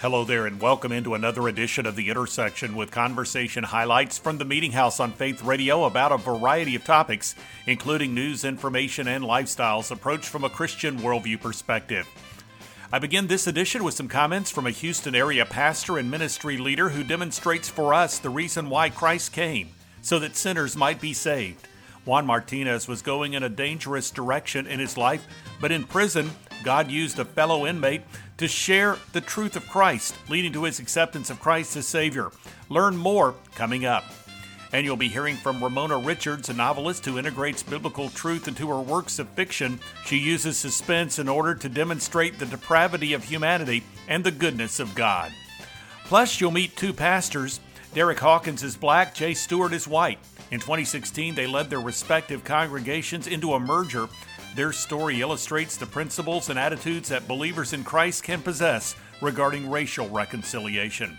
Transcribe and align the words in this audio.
Hello 0.00 0.22
there, 0.22 0.46
and 0.46 0.60
welcome 0.60 0.92
into 0.92 1.14
another 1.14 1.48
edition 1.48 1.84
of 1.84 1.96
The 1.96 2.08
Intersection 2.08 2.76
with 2.76 2.92
conversation 2.92 3.64
highlights 3.64 4.16
from 4.16 4.38
the 4.38 4.44
Meeting 4.44 4.70
House 4.70 5.00
on 5.00 5.10
Faith 5.10 5.42
Radio 5.42 5.86
about 5.86 6.12
a 6.12 6.18
variety 6.18 6.76
of 6.76 6.84
topics, 6.84 7.34
including 7.66 8.14
news, 8.14 8.44
information, 8.44 9.08
and 9.08 9.24
lifestyles 9.24 9.90
approached 9.90 10.26
from 10.26 10.44
a 10.44 10.50
Christian 10.50 11.00
worldview 11.00 11.40
perspective. 11.40 12.06
I 12.92 13.00
begin 13.00 13.26
this 13.26 13.48
edition 13.48 13.82
with 13.82 13.94
some 13.94 14.06
comments 14.06 14.52
from 14.52 14.68
a 14.68 14.70
Houston 14.70 15.16
area 15.16 15.44
pastor 15.44 15.98
and 15.98 16.08
ministry 16.08 16.58
leader 16.58 16.90
who 16.90 17.02
demonstrates 17.02 17.68
for 17.68 17.92
us 17.92 18.20
the 18.20 18.30
reason 18.30 18.70
why 18.70 18.90
Christ 18.90 19.32
came, 19.32 19.70
so 20.00 20.20
that 20.20 20.36
sinners 20.36 20.76
might 20.76 21.00
be 21.00 21.12
saved. 21.12 21.67
Juan 22.08 22.24
Martinez 22.24 22.88
was 22.88 23.02
going 23.02 23.34
in 23.34 23.42
a 23.42 23.50
dangerous 23.50 24.10
direction 24.10 24.66
in 24.66 24.80
his 24.80 24.96
life, 24.96 25.26
but 25.60 25.70
in 25.70 25.84
prison, 25.84 26.30
God 26.64 26.90
used 26.90 27.18
a 27.18 27.24
fellow 27.26 27.66
inmate 27.66 28.00
to 28.38 28.48
share 28.48 28.96
the 29.12 29.20
truth 29.20 29.56
of 29.56 29.68
Christ, 29.68 30.14
leading 30.26 30.54
to 30.54 30.64
his 30.64 30.80
acceptance 30.80 31.28
of 31.28 31.38
Christ 31.38 31.76
as 31.76 31.86
Savior. 31.86 32.30
Learn 32.70 32.96
more 32.96 33.34
coming 33.54 33.84
up. 33.84 34.06
And 34.72 34.86
you'll 34.86 34.96
be 34.96 35.10
hearing 35.10 35.36
from 35.36 35.62
Ramona 35.62 35.98
Richards, 35.98 36.48
a 36.48 36.54
novelist 36.54 37.04
who 37.04 37.18
integrates 37.18 37.62
biblical 37.62 38.08
truth 38.08 38.48
into 38.48 38.70
her 38.70 38.80
works 38.80 39.18
of 39.18 39.28
fiction. 39.28 39.78
She 40.06 40.16
uses 40.16 40.56
suspense 40.56 41.18
in 41.18 41.28
order 41.28 41.54
to 41.56 41.68
demonstrate 41.68 42.38
the 42.38 42.46
depravity 42.46 43.12
of 43.12 43.24
humanity 43.24 43.84
and 44.08 44.24
the 44.24 44.30
goodness 44.30 44.80
of 44.80 44.94
God. 44.94 45.30
Plus, 46.06 46.40
you'll 46.40 46.52
meet 46.52 46.74
two 46.74 46.94
pastors. 46.94 47.60
Derek 47.92 48.20
Hawkins 48.20 48.62
is 48.62 48.78
black, 48.78 49.14
Jay 49.14 49.34
Stewart 49.34 49.74
is 49.74 49.86
white. 49.86 50.18
In 50.50 50.60
2016, 50.60 51.34
they 51.34 51.46
led 51.46 51.70
their 51.70 51.80
respective 51.80 52.44
congregations 52.44 53.26
into 53.26 53.52
a 53.52 53.60
merger 53.60 54.08
their 54.54 54.72
story 54.72 55.20
illustrates 55.20 55.76
the 55.76 55.86
principles 55.86 56.50
and 56.50 56.58
attitudes 56.58 57.10
that 57.10 57.28
believers 57.28 57.72
in 57.72 57.84
Christ 57.84 58.24
can 58.24 58.42
possess 58.42 58.96
regarding 59.20 59.70
racial 59.70 60.08
reconciliation. 60.08 61.16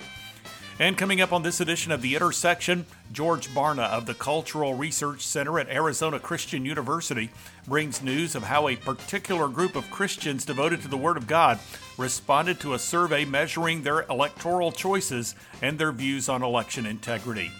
And 0.77 0.97
coming 0.97 1.21
up 1.21 1.31
on 1.31 1.43
this 1.43 1.61
edition 1.61 1.91
of 1.91 2.01
The 2.01 2.15
Intersection, 2.15 2.85
George 3.11 3.47
Barna 3.49 3.89
of 3.89 4.05
the 4.05 4.13
Cultural 4.13 4.73
Research 4.73 5.25
Center 5.25 5.59
at 5.59 5.69
Arizona 5.69 6.19
Christian 6.19 6.65
University 6.65 7.29
brings 7.67 8.01
news 8.01 8.33
of 8.35 8.43
how 8.43 8.67
a 8.67 8.75
particular 8.75 9.47
group 9.47 9.75
of 9.75 9.89
Christians 9.91 10.43
devoted 10.43 10.81
to 10.81 10.87
the 10.87 10.97
Word 10.97 11.17
of 11.17 11.27
God 11.27 11.59
responded 11.97 12.59
to 12.59 12.73
a 12.73 12.79
survey 12.79 13.25
measuring 13.25 13.83
their 13.83 14.03
electoral 14.03 14.71
choices 14.71 15.35
and 15.61 15.77
their 15.77 15.91
views 15.91 16.29
on 16.29 16.43
election 16.43 16.85
integrity. 16.85 17.51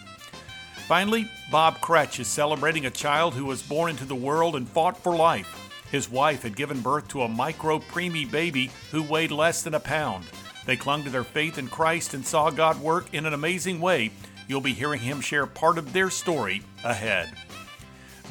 Finally, 0.89 1.27
Bob 1.51 1.79
Kretsch 1.81 2.19
is 2.19 2.27
celebrating 2.27 2.87
a 2.87 2.89
child 2.89 3.35
who 3.35 3.45
was 3.45 3.61
born 3.61 3.91
into 3.91 4.05
the 4.05 4.15
world 4.15 4.55
and 4.55 4.67
fought 4.67 4.97
for 4.97 5.15
life. 5.15 5.69
His 5.91 6.09
wife 6.09 6.41
had 6.41 6.55
given 6.55 6.81
birth 6.81 7.07
to 7.09 7.21
a 7.21 7.27
micro 7.27 7.77
preemie 7.77 8.29
baby 8.29 8.71
who 8.89 9.03
weighed 9.03 9.29
less 9.29 9.61
than 9.61 9.75
a 9.75 9.79
pound. 9.79 10.25
They 10.65 10.75
clung 10.75 11.03
to 11.03 11.11
their 11.11 11.23
faith 11.23 11.59
in 11.59 11.67
Christ 11.67 12.15
and 12.15 12.25
saw 12.25 12.49
God 12.49 12.81
work 12.81 13.13
in 13.13 13.27
an 13.27 13.35
amazing 13.35 13.79
way. 13.79 14.09
You'll 14.47 14.61
be 14.61 14.73
hearing 14.73 14.99
him 14.99 15.21
share 15.21 15.45
part 15.45 15.77
of 15.77 15.93
their 15.93 16.09
story 16.09 16.63
ahead. 16.83 17.35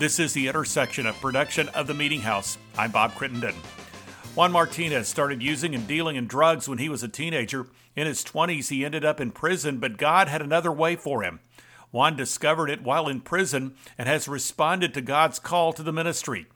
This 0.01 0.19
is 0.19 0.33
the 0.33 0.49
intersection 0.49 1.07
of 1.07 1.15
production 1.21 1.69
of 1.69 1.87
the 1.87 1.95
Meeting 1.95 2.23
House. 2.23 2.59
I'm 2.77 2.91
Bob 2.91 3.15
Crittenden. 3.15 3.55
Juan 4.35 4.51
Martinez 4.51 5.07
started 5.07 5.45
using 5.45 5.77
and 5.77 5.87
dealing 5.87 6.17
in 6.17 6.27
drugs 6.27 6.69
when 6.69 6.79
he 6.79 6.89
was 6.89 7.05
a 7.05 7.09
teenager. 7.09 7.69
In 7.95 8.09
his 8.09 8.25
20s, 8.25 8.69
he 8.69 8.85
ended 8.85 9.05
up 9.05 9.21
in 9.21 9.31
prison, 9.31 9.79
but 9.79 9.97
God 9.97 10.27
had 10.27 10.43
another 10.43 10.73
way 10.73 10.97
for 10.97 11.23
him. 11.23 11.39
Juan 11.91 12.17
discovered 12.17 12.71
it 12.71 12.83
while 12.83 13.09
in 13.09 13.21
prison 13.21 13.75
and 13.97 14.09
has 14.09 14.29
responded 14.29 14.93
to 14.95 15.01
God's 15.01 15.39
call 15.39 15.73
to 15.73 15.83
the 15.83 15.93
ministry. 15.93 16.47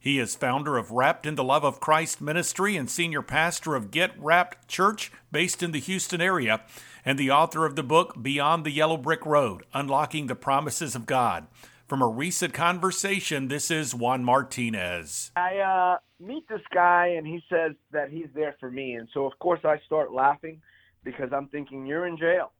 He 0.00 0.18
is 0.18 0.36
founder 0.36 0.78
of 0.78 0.92
Wrapped 0.92 1.26
in 1.26 1.34
the 1.34 1.44
Love 1.44 1.64
of 1.64 1.80
Christ 1.80 2.20
Ministry 2.20 2.76
and 2.76 2.88
senior 2.88 3.20
pastor 3.20 3.74
of 3.74 3.90
Get 3.90 4.12
Wrapped 4.16 4.68
Church 4.68 5.10
based 5.32 5.62
in 5.62 5.72
the 5.72 5.80
Houston 5.80 6.20
area, 6.20 6.62
and 7.04 7.18
the 7.18 7.30
author 7.30 7.66
of 7.66 7.74
the 7.74 7.82
book 7.82 8.22
Beyond 8.22 8.64
the 8.64 8.70
Yellow 8.70 8.96
Brick 8.96 9.26
Road 9.26 9.64
Unlocking 9.74 10.28
the 10.28 10.36
Promises 10.36 10.94
of 10.94 11.04
God. 11.04 11.48
From 11.88 12.00
a 12.00 12.06
recent 12.06 12.54
conversation, 12.54 13.48
this 13.48 13.70
is 13.70 13.94
Juan 13.94 14.22
Martinez. 14.22 15.32
I 15.34 15.56
uh, 15.56 15.98
meet 16.24 16.46
this 16.48 16.60
guy, 16.72 17.14
and 17.16 17.26
he 17.26 17.42
says 17.48 17.72
that 17.92 18.10
he's 18.10 18.28
there 18.34 18.54
for 18.60 18.70
me. 18.70 18.92
And 18.92 19.08
so, 19.12 19.26
of 19.26 19.38
course, 19.38 19.60
I 19.64 19.80
start 19.86 20.12
laughing 20.12 20.60
because 21.02 21.30
I'm 21.32 21.48
thinking, 21.48 21.86
You're 21.86 22.06
in 22.06 22.18
jail. 22.18 22.52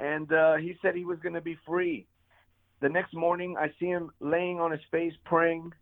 And 0.00 0.32
uh, 0.32 0.56
he 0.56 0.76
said 0.82 0.94
he 0.94 1.04
was 1.04 1.18
going 1.20 1.34
to 1.34 1.40
be 1.40 1.56
free. 1.66 2.06
The 2.80 2.88
next 2.88 3.14
morning, 3.14 3.56
I 3.58 3.68
see 3.78 3.86
him 3.86 4.10
laying 4.20 4.58
on 4.58 4.70
his 4.70 4.80
face 4.90 5.12
praying 5.24 5.72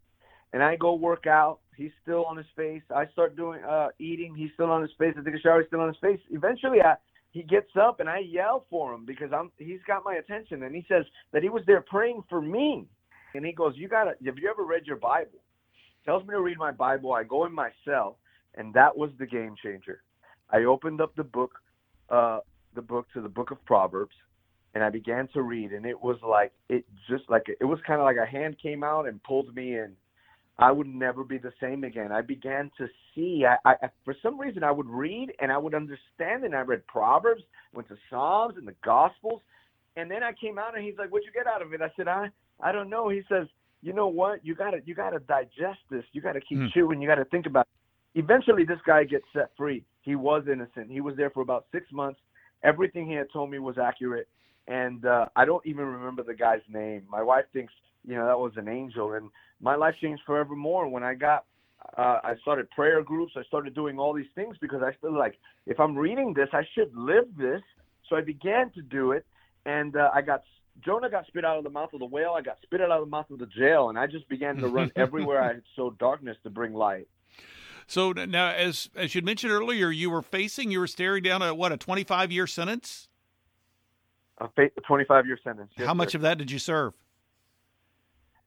and 0.53 0.63
I 0.63 0.77
go 0.77 0.95
work 0.95 1.27
out. 1.27 1.61
He's 1.77 1.91
still 2.03 2.25
on 2.25 2.37
his 2.37 2.47
face. 2.57 2.83
I 2.95 3.07
start 3.13 3.37
doing 3.37 3.63
uh 3.63 3.89
eating. 3.99 4.35
He's 4.35 4.51
still 4.55 4.71
on 4.71 4.83
his 4.83 4.91
face. 4.99 5.15
I 5.19 5.23
take 5.23 5.35
a 5.35 5.41
shower. 5.41 5.61
He's 5.61 5.69
still 5.69 5.81
on 5.81 5.89
his 5.89 5.97
face. 6.01 6.21
Eventually, 6.31 6.81
I 6.81 6.95
he 7.31 7.43
gets 7.43 7.71
up 7.81 8.01
and 8.01 8.09
I 8.09 8.19
yell 8.19 8.67
for 8.71 8.93
him 8.93 9.05
because 9.05 9.31
I'm 9.33 9.53
he's 9.59 9.81
got 9.87 10.05
my 10.05 10.15
attention 10.15 10.63
and 10.65 10.75
he 10.75 10.85
says 10.89 11.05
that 11.33 11.43
he 11.43 11.49
was 11.49 11.63
there 11.67 11.83
praying 11.83 12.25
for 12.29 12.41
me. 12.41 12.87
And 13.35 13.45
he 13.45 13.53
goes, 13.53 13.75
"You 13.77 13.89
gotta. 13.89 14.15
Have 14.25 14.39
you 14.39 14.51
ever 14.51 14.65
read 14.65 14.87
your 14.87 14.97
Bible?" 14.97 15.39
Tells 16.05 16.27
me 16.27 16.33
to 16.33 16.41
read 16.41 16.59
my 16.59 16.73
Bible. 16.73 17.13
I 17.13 17.25
go 17.25 17.45
in 17.45 17.53
my 17.53 17.71
cell, 17.85 18.19
and 18.55 18.73
that 18.75 18.97
was 18.97 19.11
the 19.19 19.27
game 19.27 19.55
changer. 19.63 20.03
I 20.51 20.65
opened 20.65 21.03
up 21.03 21.15
the 21.15 21.25
book, 21.25 21.53
uh, 22.09 22.41
the 22.79 22.83
book 22.83 23.07
to 23.15 23.21
the 23.21 23.29
book 23.29 23.51
of 23.51 23.65
Proverbs, 23.65 24.15
and 24.75 24.85
I 24.85 24.91
began 24.91 25.29
to 25.35 25.43
read, 25.43 25.73
and 25.73 25.85
it 25.85 26.01
was 26.01 26.17
like 26.23 26.53
it 26.69 26.85
just 27.11 27.25
like 27.29 27.47
it 27.49 27.65
was 27.65 27.81
kind 27.85 28.01
of 28.01 28.05
like 28.05 28.17
a 28.17 28.27
hand 28.27 28.57
came 28.63 28.85
out 28.85 29.09
and 29.09 29.23
pulled 29.25 29.55
me 29.55 29.75
in 29.75 29.97
I 30.59 30.73
would 30.73 30.89
never 30.89 31.23
be 31.23 31.39
the 31.39 31.53
same 31.61 31.85
again. 31.85 32.11
I 32.11 32.21
began 32.21 32.71
to 32.79 32.89
see. 33.15 33.45
I, 33.47 33.57
I 33.65 33.89
for 34.05 34.15
some 34.23 34.41
reason 34.41 34.65
I 34.65 34.73
would 34.73 34.89
read 34.89 35.33
and 35.39 35.53
I 35.53 35.59
would 35.59 35.75
understand, 35.75 36.45
and 36.45 36.55
I 36.55 36.61
read 36.61 36.85
Proverbs, 36.89 37.43
went 37.73 37.89
to 37.89 37.97
Psalms 38.11 38.55
and 38.57 38.67
the 38.67 38.75
Gospels, 38.85 39.41
and 39.97 40.11
then 40.11 40.25
I 40.25 40.33
came 40.33 40.59
out 40.59 40.77
and 40.77 40.85
he's 40.85 40.99
like, 40.99 41.11
"What'd 41.11 41.27
you 41.27 41.33
get 41.33 41.47
out 41.47 41.63
of 41.63 41.73
it?" 41.73 41.81
I 41.81 41.93
said, 41.97 42.09
"I 42.09 42.31
I 42.61 42.73
don't 42.73 42.91
know." 42.91 43.09
He 43.09 43.23
says, 43.29 43.47
"You 43.83 43.93
know 43.93 44.09
what? 44.09 44.45
You 44.45 44.57
gotta 44.57 44.79
you 44.85 44.97
gotta 44.97 45.21
digest 45.21 45.79
this. 45.91 46.05
You 46.13 46.21
gotta 46.21 46.41
keep 46.41 46.59
mm. 46.59 46.73
chewing. 46.73 47.01
You 47.01 47.09
gotta 47.09 47.27
think 47.27 47.47
about." 47.47 47.69
It. 48.15 48.21
Eventually, 48.21 48.65
this 48.65 48.81
guy 48.85 49.05
gets 49.05 49.27
set 49.33 49.51
free. 49.57 49.85
He 50.03 50.17
was 50.17 50.43
innocent. 50.51 50.91
He 50.91 51.01
was 51.01 51.15
there 51.17 51.31
for 51.31 51.43
about 51.43 51.67
six 51.71 51.87
months. 51.93 52.19
Everything 52.63 53.07
he 53.07 53.15
had 53.15 53.29
told 53.33 53.51
me 53.51 53.59
was 53.59 53.79
accurate, 53.79 54.29
and 54.67 55.05
uh, 55.05 55.27
I 55.37 55.45
don't 55.45 55.65
even 55.65 55.85
remember 55.85 56.23
the 56.23 56.35
guy's 56.35 56.63
name. 56.69 57.03
My 57.09 57.23
wife 57.23 57.45
thinks 57.53 57.73
you 58.07 58.15
know 58.15 58.27
that 58.27 58.39
was 58.39 58.53
an 58.57 58.69
angel 58.69 59.13
and 59.13 59.31
my 59.61 59.75
life 59.75 59.95
changed 60.01 60.23
forevermore. 60.27 60.89
When 60.89 61.03
i 61.03 61.15
got 61.15 61.45
uh, 61.97 62.21
i 62.25 62.35
started 62.43 62.71
prayer 62.71 63.03
groups 63.03 63.33
i 63.37 63.43
started 63.45 63.75
doing 63.75 63.99
all 63.99 64.13
these 64.13 64.33
things 64.35 64.57
because 64.61 64.83
i 64.83 64.93
feel 65.01 65.17
like 65.17 65.39
if 65.67 65.79
i'm 65.79 65.97
reading 65.97 66.35
this 66.35 66.49
i 66.53 66.63
should 66.75 66.95
live 66.97 67.27
this. 67.37 67.63
So 68.09 68.17
i 68.17 68.23
began 68.23 68.71
to 68.71 68.83
do 68.83 69.13
it 69.13 69.27
and 69.67 69.95
uh, 69.97 70.11
i 70.15 70.23
got 70.23 70.43
jonah 70.85 71.11
got 71.11 71.27
spit 71.27 71.45
out 71.45 71.59
of 71.59 71.65
the 71.65 71.71
mouth 71.71 71.93
of 71.93 72.01
the 72.01 72.07
whale. 72.07 72.35
I 72.37 72.43
got 72.43 72.59
spit 72.63 72.81
out 72.81 72.91
of 72.91 73.01
the 73.01 73.11
mouth 73.11 73.31
of 73.31 73.39
the 73.39 73.47
jail 73.47 73.91
and 73.91 73.99
i 73.99 74.07
just 74.07 74.29
began 74.29 74.57
to 74.57 74.69
run 74.69 74.91
everywhere 74.97 75.43
i 75.43 75.49
had 75.49 75.63
sowed 75.77 75.99
darkness 75.99 76.37
to 76.45 76.51
bring 76.51 76.73
light 76.73 77.09
so 77.89 78.13
now 78.13 78.51
as 78.51 78.89
as 78.95 79.17
you 79.17 79.23
mentioned 79.23 79.53
earlier 79.53 79.91
you 79.91 80.09
were 80.09 80.23
facing 80.23 80.71
you 80.71 80.79
were 80.79 80.87
staring 80.87 81.25
down 81.25 81.43
a 81.43 81.53
what 81.53 81.73
a 81.73 81.77
25 81.77 82.31
year 82.31 82.47
sentence 82.47 83.09
a 84.41 84.49
25 84.87 85.27
year 85.27 85.39
sentence 85.43 85.73
yes, 85.77 85.87
how 85.89 85.95
much 85.95 86.13
sir. 86.13 86.19
of 86.19 86.23
that 86.23 86.39
did 86.39 86.53
you 86.53 86.61
serve 86.61 86.95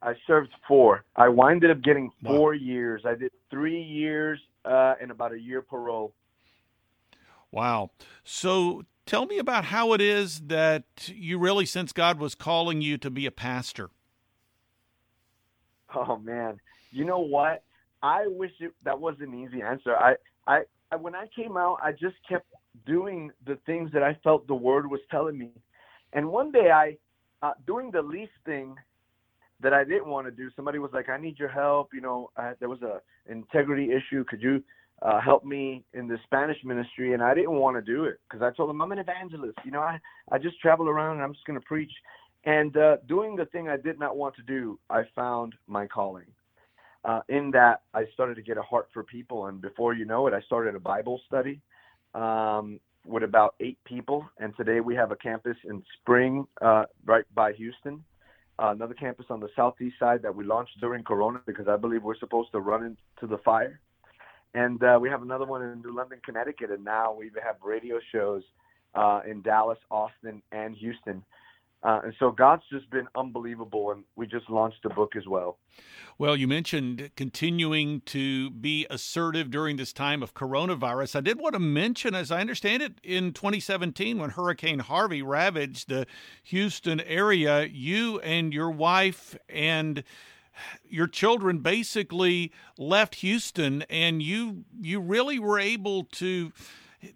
I 0.01 0.13
served 0.25 0.49
four. 0.67 1.03
I 1.15 1.29
winded 1.29 1.69
up 1.69 1.81
getting 1.81 2.11
four 2.23 2.51
wow. 2.51 2.59
years. 2.59 3.03
I 3.05 3.13
did 3.13 3.31
three 3.49 3.81
years 3.81 4.39
uh, 4.65 4.95
and 4.99 5.11
about 5.11 5.31
a 5.31 5.39
year 5.39 5.61
parole. 5.61 6.13
Wow. 7.51 7.91
So 8.23 8.83
tell 9.05 9.25
me 9.25 9.37
about 9.37 9.65
how 9.65 9.93
it 9.93 10.01
is 10.01 10.41
that 10.47 10.83
you 11.07 11.37
really 11.37 11.65
sense 11.65 11.93
God 11.93 12.19
was 12.19 12.33
calling 12.33 12.81
you 12.81 12.97
to 12.97 13.09
be 13.09 13.25
a 13.25 13.31
pastor. 13.31 13.89
Oh 15.93 16.17
man, 16.17 16.57
you 16.91 17.03
know 17.03 17.19
what? 17.19 17.63
I 18.03 18.27
wish 18.27 18.51
it, 18.59 18.71
that 18.83 18.99
was 18.99 19.15
an 19.19 19.33
easy 19.33 19.61
answer. 19.61 19.95
I, 19.95 20.15
I, 20.47 20.61
I, 20.91 20.95
when 20.95 21.15
I 21.15 21.27
came 21.35 21.57
out, 21.57 21.77
I 21.83 21.91
just 21.91 22.15
kept 22.27 22.47
doing 22.85 23.31
the 23.45 23.57
things 23.65 23.91
that 23.93 24.03
I 24.03 24.17
felt 24.23 24.47
the 24.47 24.55
Word 24.55 24.89
was 24.89 25.01
telling 25.09 25.37
me. 25.37 25.51
And 26.13 26.27
one 26.29 26.51
day, 26.51 26.71
I, 26.71 26.97
uh, 27.41 27.53
doing 27.65 27.91
the 27.91 28.01
least 28.01 28.33
thing, 28.45 28.75
that 29.61 29.73
I 29.73 29.83
didn't 29.83 30.07
want 30.07 30.27
to 30.27 30.31
do. 30.31 30.49
Somebody 30.55 30.79
was 30.79 30.91
like, 30.93 31.09
"I 31.09 31.17
need 31.17 31.37
your 31.39 31.49
help." 31.49 31.93
You 31.93 32.01
know, 32.01 32.31
there 32.59 32.69
was 32.69 32.81
a 32.81 33.01
integrity 33.29 33.91
issue. 33.91 34.23
Could 34.23 34.41
you 34.41 34.63
uh, 35.01 35.19
help 35.19 35.45
me 35.45 35.83
in 35.93 36.07
the 36.07 36.17
Spanish 36.25 36.57
ministry? 36.63 37.13
And 37.13 37.23
I 37.23 37.33
didn't 37.33 37.53
want 37.53 37.77
to 37.77 37.81
do 37.81 38.05
it 38.05 38.19
because 38.27 38.41
I 38.41 38.55
told 38.55 38.69
them 38.69 38.81
I'm 38.81 38.91
an 38.91 38.99
evangelist. 38.99 39.57
You 39.63 39.71
know, 39.71 39.81
I 39.81 39.99
I 40.31 40.37
just 40.37 40.59
travel 40.59 40.89
around 40.89 41.17
and 41.17 41.23
I'm 41.23 41.33
just 41.33 41.45
going 41.45 41.59
to 41.59 41.65
preach. 41.65 41.91
And 42.43 42.75
uh, 42.75 42.97
doing 43.07 43.35
the 43.35 43.45
thing 43.45 43.69
I 43.69 43.77
did 43.77 43.99
not 43.99 44.17
want 44.17 44.35
to 44.35 44.41
do, 44.41 44.79
I 44.89 45.03
found 45.15 45.53
my 45.67 45.85
calling. 45.85 46.25
Uh, 47.03 47.21
in 47.29 47.51
that, 47.51 47.81
I 47.93 48.05
started 48.13 48.35
to 48.35 48.41
get 48.41 48.57
a 48.57 48.61
heart 48.61 48.87
for 48.93 49.03
people, 49.03 49.47
and 49.47 49.59
before 49.61 49.93
you 49.93 50.05
know 50.05 50.27
it, 50.27 50.33
I 50.33 50.41
started 50.41 50.75
a 50.75 50.79
Bible 50.79 51.19
study 51.27 51.59
um, 52.13 52.79
with 53.05 53.23
about 53.23 53.55
eight 53.59 53.79
people. 53.85 54.27
And 54.37 54.55
today 54.55 54.81
we 54.81 54.93
have 54.95 55.11
a 55.11 55.15
campus 55.15 55.57
in 55.63 55.83
Spring, 55.99 56.45
uh, 56.61 56.85
right 57.05 57.25
by 57.33 57.53
Houston 57.53 58.03
uh, 58.61 58.71
another 58.71 58.93
campus 58.93 59.25
on 59.29 59.39
the 59.39 59.49
southeast 59.55 59.95
side 59.99 60.21
that 60.21 60.35
we 60.35 60.45
launched 60.45 60.79
during 60.79 61.03
Corona 61.03 61.39
because 61.45 61.67
I 61.67 61.77
believe 61.77 62.03
we're 62.03 62.17
supposed 62.17 62.51
to 62.51 62.59
run 62.59 62.83
into 62.85 63.33
the 63.33 63.41
fire. 63.43 63.79
and 64.53 64.83
uh, 64.83 64.99
we 65.01 65.09
have 65.09 65.23
another 65.23 65.45
one 65.45 65.63
in 65.63 65.81
New 65.81 65.95
London, 65.95 66.19
Connecticut, 66.23 66.69
and 66.69 66.83
now 66.83 67.13
we 67.13 67.31
have 67.43 67.55
radio 67.63 67.99
shows 68.11 68.43
uh, 68.93 69.21
in 69.27 69.41
Dallas, 69.41 69.79
Austin, 69.89 70.41
and 70.51 70.75
Houston. 70.75 71.23
Uh, 71.83 72.01
and 72.03 72.13
so 72.19 72.29
God's 72.29 72.63
just 72.71 72.89
been 72.91 73.07
unbelievable, 73.15 73.91
and 73.91 74.03
we 74.15 74.27
just 74.27 74.49
launched 74.49 74.85
a 74.85 74.89
book 74.89 75.15
as 75.15 75.25
well. 75.27 75.57
Well, 76.17 76.35
you 76.35 76.47
mentioned 76.47 77.09
continuing 77.15 78.01
to 78.01 78.51
be 78.51 78.85
assertive 78.91 79.49
during 79.49 79.77
this 79.77 79.91
time 79.91 80.21
of 80.21 80.35
coronavirus. 80.35 81.15
I 81.15 81.21
did 81.21 81.39
want 81.39 81.53
to 81.53 81.59
mention, 81.59 82.13
as 82.13 82.31
I 82.31 82.39
understand 82.39 82.83
it, 82.83 82.99
in 83.01 83.33
2017, 83.33 84.19
when 84.19 84.29
Hurricane 84.31 84.79
Harvey 84.79 85.23
ravaged 85.23 85.89
the 85.89 86.05
Houston 86.43 86.99
area, 87.01 87.65
you 87.65 88.19
and 88.19 88.53
your 88.53 88.69
wife 88.69 89.35
and 89.49 90.03
your 90.87 91.07
children 91.07 91.59
basically 91.59 92.51
left 92.77 93.15
Houston, 93.15 93.83
and 93.89 94.21
you 94.21 94.65
you 94.79 94.99
really 94.99 95.39
were 95.39 95.59
able 95.59 96.03
to 96.03 96.51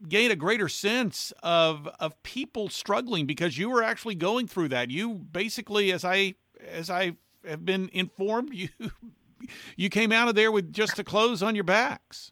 gain 0.07 0.31
a 0.31 0.35
greater 0.35 0.69
sense 0.69 1.33
of 1.43 1.87
of 1.99 2.21
people 2.23 2.69
struggling 2.69 3.25
because 3.25 3.57
you 3.57 3.69
were 3.69 3.83
actually 3.83 4.15
going 4.15 4.47
through 4.47 4.69
that. 4.69 4.91
You 4.91 5.13
basically, 5.13 5.91
as 5.91 6.03
I 6.03 6.35
as 6.67 6.89
I 6.89 7.13
have 7.47 7.65
been 7.65 7.89
informed, 7.93 8.53
you 8.53 8.69
you 9.75 9.89
came 9.89 10.11
out 10.11 10.27
of 10.27 10.35
there 10.35 10.51
with 10.51 10.71
just 10.73 10.95
the 10.95 11.03
clothes 11.03 11.43
on 11.43 11.55
your 11.55 11.63
backs. 11.63 12.31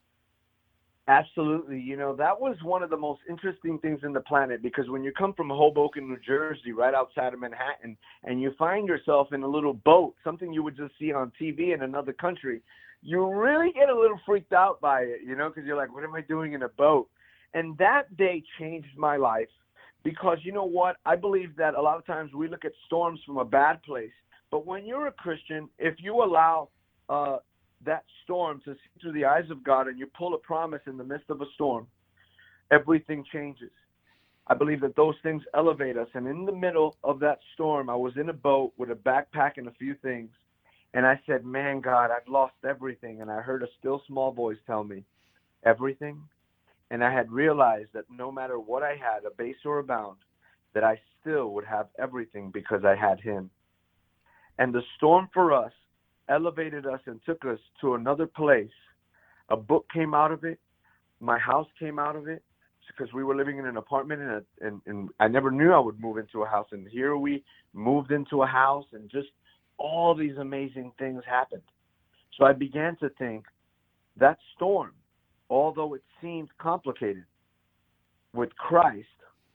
Absolutely. 1.08 1.82
You 1.82 1.98
know, 1.98 2.16
that 2.16 2.40
was 2.40 2.56
one 2.64 2.82
of 2.82 2.90
the 2.90 2.98
most 2.98 3.20
interesting 3.30 3.78
things 3.80 4.00
in 4.04 4.14
the 4.14 4.22
planet 4.22 4.64
because 4.64 4.90
when 4.90 5.04
you 5.04 5.12
come 5.12 5.34
from 5.34 5.50
Hoboken, 5.50 6.08
New 6.08 6.18
Jersey, 6.26 6.72
right 6.72 6.94
outside 6.94 7.34
of 7.34 7.42
Manhattan, 7.42 7.98
and 8.24 8.42
you 8.42 8.54
find 8.58 8.88
yourself 8.88 9.34
in 9.34 9.44
a 9.44 9.48
little 9.48 9.74
boat, 9.74 10.16
something 10.24 10.54
you 10.54 10.64
would 10.64 10.78
just 10.78 10.94
see 10.98 11.12
on 11.12 11.34
TV 11.40 11.74
in 11.74 11.82
another 11.82 12.14
country, 12.14 12.62
you 13.02 13.30
really 13.30 13.74
get 13.74 13.90
a 13.90 14.00
little 14.00 14.18
freaked 14.26 14.54
out 14.54 14.80
by 14.80 15.02
it, 15.02 15.20
you 15.28 15.36
know, 15.36 15.50
because 15.50 15.66
you're 15.66 15.76
like, 15.76 15.94
what 15.94 16.06
am 16.06 16.16
I 16.16 16.22
doing 16.22 16.54
in 16.54 16.64
a 16.64 16.70
boat? 16.70 17.10
And 17.54 17.78
that 17.78 18.16
day 18.18 18.44
changed 18.60 18.98
my 18.98 19.18
life 19.18 19.50
because 20.04 20.40
you 20.44 20.52
know 20.52 20.66
what? 20.66 20.98
I 21.06 21.16
believe 21.16 21.56
that 21.58 21.76
a 21.76 21.82
lot 21.82 21.98
of 21.98 22.06
times 22.06 22.34
we 22.34 22.48
look 22.48 22.66
at 22.66 22.72
storms 22.86 23.20
from 23.26 23.38
a 23.38 23.46
bad 23.46 23.82
place. 23.84 24.12
But 24.52 24.66
when 24.66 24.86
you're 24.86 25.08
a 25.08 25.12
Christian, 25.12 25.70
if 25.80 25.96
you 26.00 26.24
allow 26.24 26.70
uh, 27.10 27.38
that 27.86 28.04
storm 28.24 28.62
to 28.66 28.74
see 28.74 29.02
through 29.02 29.14
the 29.14 29.26
eyes 29.26 29.50
of 29.50 29.64
God 29.64 29.88
and 29.88 29.98
you 29.98 30.08
pull 30.18 30.34
a 30.34 30.38
promise 30.38 30.82
in 30.88 30.98
the 30.98 31.04
midst 31.04 31.30
of 31.30 31.42
a 31.42 31.46
storm, 31.56 31.88
everything 32.72 33.24
changes. 33.32 33.72
I 34.48 34.56
believe 34.56 34.82
that 34.82 34.96
those 34.96 35.16
things 35.24 35.42
elevate 35.56 35.98
us. 35.98 36.08
And 36.14 36.28
in 36.28 36.46
the 36.46 36.52
middle 36.52 36.98
of 37.04 37.20
that 37.20 37.40
storm, 37.54 37.90
I 37.90 37.96
was 37.96 38.14
in 38.18 38.30
a 38.30 38.34
boat 38.34 38.74
with 38.78 38.92
a 38.92 38.96
backpack 38.96 39.54
and 39.58 39.68
a 39.68 39.74
few 39.80 39.96
things. 40.02 40.30
And 40.94 41.06
I 41.06 41.20
said, 41.26 41.46
Man, 41.46 41.82
God, 41.82 42.12
I've 42.12 42.28
lost 42.28 42.54
everything. 42.68 43.22
And 43.22 43.32
I 43.32 43.42
heard 43.42 43.64
a 43.64 43.68
still 43.80 44.02
small 44.08 44.32
voice 44.32 44.58
tell 44.68 44.84
me, 44.84 45.04
Everything? 45.66 46.22
And 46.94 47.04
I 47.04 47.12
had 47.12 47.32
realized 47.32 47.90
that 47.94 48.06
no 48.16 48.32
matter 48.32 48.60
what 48.60 48.84
I 48.84 48.92
had, 48.92 49.26
a 49.26 49.36
base 49.36 49.56
or 49.66 49.80
a 49.80 49.84
bound, 49.84 50.18
that 50.76 50.84
I 50.84 51.02
still 51.20 51.50
would 51.50 51.66
have 51.66 51.88
everything 51.98 52.52
because 52.54 52.86
I 52.86 52.96
had 52.96 53.20
Him. 53.20 53.50
And 54.60 54.72
the 54.72 54.84
storm 54.96 55.28
for 55.34 55.52
us 55.54 55.72
elevated 56.30 56.86
us 56.86 57.00
and 57.08 57.20
took 57.26 57.46
us 57.46 57.58
to 57.82 57.96
another 57.96 58.28
place. 58.28 58.70
A 59.50 59.58
book 59.58 59.88
came 59.92 60.14
out 60.14 60.32
of 60.32 60.44
it. 60.44 60.60
My 61.20 61.40
house 61.40 61.66
came 61.80 61.98
out 61.98 62.16
of 62.16 62.28
it 62.28 62.44
because 62.86 63.12
we 63.12 63.24
were 63.24 63.36
living 63.36 63.58
in 63.58 63.66
an 63.66 63.78
apartment 63.78 64.22
and, 64.22 64.44
and, 64.62 64.82
and 64.86 65.10
I 65.20 65.28
never 65.28 65.50
knew 65.50 65.74
I 65.74 65.80
would 65.80 66.00
move 66.00 66.20
into 66.20 66.44
a 66.44 66.48
house. 66.48 66.68
And 66.74 66.88
here 66.88 67.18
we 67.18 67.44
moved 67.74 68.12
into 68.12 68.44
a 68.44 68.48
house 68.48 68.86
and 68.94 69.10
just 69.10 69.30
all 69.80 70.14
these 70.14 70.38
amazing 70.38 70.92
things 71.00 71.24
happened. 71.28 71.64
So 72.38 72.46
I 72.46 72.54
began 72.54 72.96
to 72.98 73.10
think 73.18 73.46
that 74.18 74.38
storm, 74.56 74.92
although 75.50 75.96
it 75.96 76.04
seemed 76.24 76.50
complicated, 76.58 77.26
with 78.34 78.56
Christ, 78.56 79.06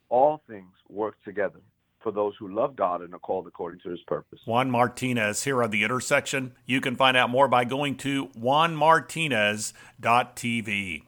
all 0.08 0.40
things 0.46 0.70
work 0.88 1.16
together 1.24 1.58
for 2.00 2.12
those 2.12 2.34
who 2.38 2.54
love 2.54 2.76
God 2.76 3.02
and 3.02 3.12
are 3.12 3.18
called 3.18 3.48
according 3.48 3.80
to 3.80 3.90
his 3.90 3.98
purpose. 4.06 4.38
Juan 4.44 4.70
Martinez 4.70 5.42
here 5.42 5.64
on 5.64 5.70
The 5.70 5.82
Intersection. 5.82 6.52
You 6.64 6.80
can 6.80 6.94
find 6.94 7.16
out 7.16 7.30
more 7.30 7.48
by 7.48 7.64
going 7.64 7.96
to 7.96 8.28
juanmartinez.tv. 8.28 11.02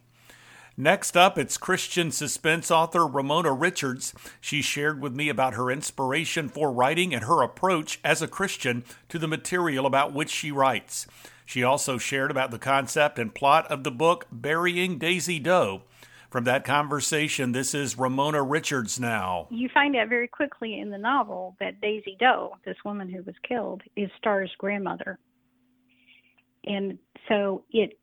Next 0.77 1.17
up, 1.17 1.39
it's 1.39 1.59
Christian 1.59 2.11
suspense 2.11 2.71
author 2.71 3.07
Ramona 3.07 3.53
Richards. 3.53 4.15
She 4.41 4.63
shared 4.63 5.01
with 5.01 5.15
me 5.15 5.29
about 5.29 5.55
her 5.55 5.71
inspiration 5.71 6.49
for 6.49 6.73
writing 6.73 7.15
and 7.15 7.25
her 7.25 7.43
approach 7.43 8.01
as 8.03 8.23
a 8.23 8.29
Christian 8.29 8.85
to 9.11 9.19
the 9.19 9.29
material 9.29 9.85
about 9.85 10.15
which 10.15 10.31
she 10.31 10.51
writes. 10.51 11.07
She 11.51 11.65
also 11.65 11.99
shared 11.99 12.31
about 12.31 12.53
the 12.53 12.61
concept 12.61 13.19
and 13.19 13.35
plot 13.35 13.67
of 13.73 13.83
the 13.83 13.91
book 13.91 14.29
Burying 14.31 14.99
Daisy 14.99 15.41
Doe, 15.41 15.83
from 16.31 16.45
that 16.45 16.65
conversation, 16.65 17.51
this 17.51 17.75
is 17.75 17.99
Ramona 17.99 18.41
Richards 18.41 19.01
now. 19.01 19.49
You 19.51 19.69
find 19.75 19.97
out 19.97 20.09
very 20.09 20.29
quickly 20.29 20.79
in 20.79 20.91
the 20.91 20.97
novel 20.97 21.57
that 21.59 21.81
Daisy 21.81 22.17
Doe, 22.21 22.57
this 22.65 22.77
woman 22.85 23.11
who 23.11 23.25
was 23.25 23.35
killed, 23.43 23.83
is 23.97 24.09
Star's 24.17 24.53
grandmother. 24.59 25.19
And 26.67 27.01
so 27.29 27.65
it 27.73 27.99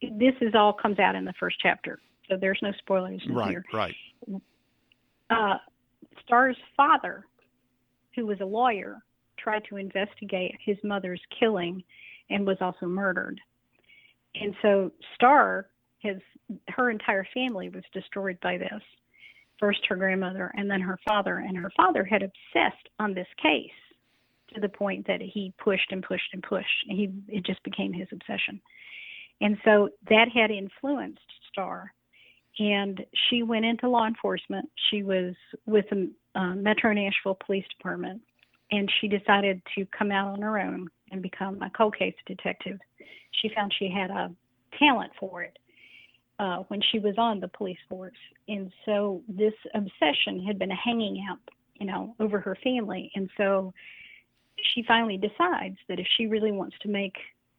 this 0.00 0.34
is 0.40 0.54
all 0.54 0.72
comes 0.72 0.98
out 0.98 1.14
in 1.14 1.26
the 1.26 1.34
first 1.38 1.56
chapter. 1.60 1.98
So 2.30 2.38
there's 2.40 2.58
no 2.62 2.72
spoilers 2.78 3.20
right, 3.28 3.50
here. 3.50 3.64
Right. 3.70 3.94
Uh, 5.28 5.58
Star's 6.24 6.56
father, 6.74 7.26
who 8.16 8.24
was 8.24 8.40
a 8.40 8.46
lawyer, 8.46 9.02
tried 9.42 9.64
to 9.68 9.76
investigate 9.76 10.54
his 10.64 10.76
mother's 10.84 11.20
killing 11.38 11.82
and 12.30 12.46
was 12.46 12.58
also 12.60 12.86
murdered. 12.86 13.40
And 14.34 14.54
so 14.62 14.92
Star, 15.14 15.66
his 15.98 16.18
her 16.68 16.90
entire 16.90 17.26
family 17.34 17.68
was 17.68 17.84
destroyed 17.92 18.38
by 18.42 18.58
this. 18.58 18.82
First 19.58 19.80
her 19.88 19.96
grandmother 19.96 20.50
and 20.56 20.70
then 20.70 20.80
her 20.80 20.98
father, 21.06 21.36
and 21.36 21.56
her 21.56 21.70
father 21.76 22.04
had 22.04 22.22
obsessed 22.22 22.88
on 22.98 23.14
this 23.14 23.28
case 23.40 23.70
to 24.54 24.60
the 24.60 24.68
point 24.68 25.06
that 25.06 25.20
he 25.20 25.52
pushed 25.62 25.92
and 25.92 26.02
pushed 26.02 26.32
and 26.32 26.42
pushed. 26.42 26.86
And 26.88 26.98
he 26.98 27.10
it 27.28 27.44
just 27.44 27.62
became 27.62 27.92
his 27.92 28.08
obsession. 28.12 28.60
And 29.40 29.56
so 29.64 29.90
that 30.08 30.28
had 30.34 30.50
influenced 30.50 31.20
Star. 31.50 31.92
And 32.58 33.04
she 33.28 33.42
went 33.42 33.64
into 33.64 33.88
law 33.88 34.06
enforcement. 34.06 34.68
She 34.90 35.02
was 35.02 35.34
with 35.66 35.86
the 35.90 36.10
uh, 36.34 36.54
Metro 36.54 36.92
Nashville 36.92 37.38
Police 37.46 37.64
Department, 37.76 38.20
and 38.72 38.90
she 39.00 39.06
decided 39.06 39.60
to 39.76 39.86
come 39.96 40.10
out 40.10 40.32
on 40.32 40.40
her 40.40 40.58
own 40.58 40.88
and 41.12 41.22
become 41.22 41.60
a 41.62 41.70
cold 41.70 41.96
case 41.96 42.14
detective. 42.26 42.78
She 43.30 43.50
found 43.54 43.72
she 43.78 43.90
had 43.90 44.10
a 44.10 44.32
talent 44.78 45.12
for 45.20 45.42
it 45.42 45.58
uh, 46.38 46.58
when 46.68 46.80
she 46.90 46.98
was 46.98 47.14
on 47.18 47.38
the 47.38 47.48
police 47.48 47.78
force. 47.88 48.16
And 48.48 48.72
so 48.86 49.22
this 49.28 49.52
obsession 49.74 50.42
had 50.44 50.58
been 50.58 50.70
hanging 50.70 51.24
out, 51.30 51.38
you 51.78 51.86
know, 51.86 52.16
over 52.18 52.40
her 52.40 52.56
family. 52.64 53.12
And 53.14 53.28
so 53.36 53.74
she 54.74 54.82
finally 54.88 55.18
decides 55.18 55.76
that 55.88 56.00
if 56.00 56.06
she 56.16 56.26
really 56.26 56.52
wants 56.52 56.76
to 56.82 56.88
make 56.88 57.16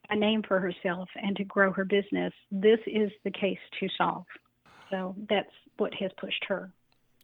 a 0.09 0.15
name 0.15 0.41
for 0.47 0.59
herself 0.59 1.07
and 1.21 1.35
to 1.37 1.43
grow 1.43 1.71
her 1.71 1.85
business, 1.85 2.33
this 2.51 2.79
is 2.87 3.11
the 3.23 3.31
case 3.31 3.59
to 3.79 3.87
solve. 3.97 4.25
So 4.89 5.15
that's 5.29 5.49
what 5.77 5.93
has 5.95 6.11
pushed 6.17 6.43
her 6.47 6.71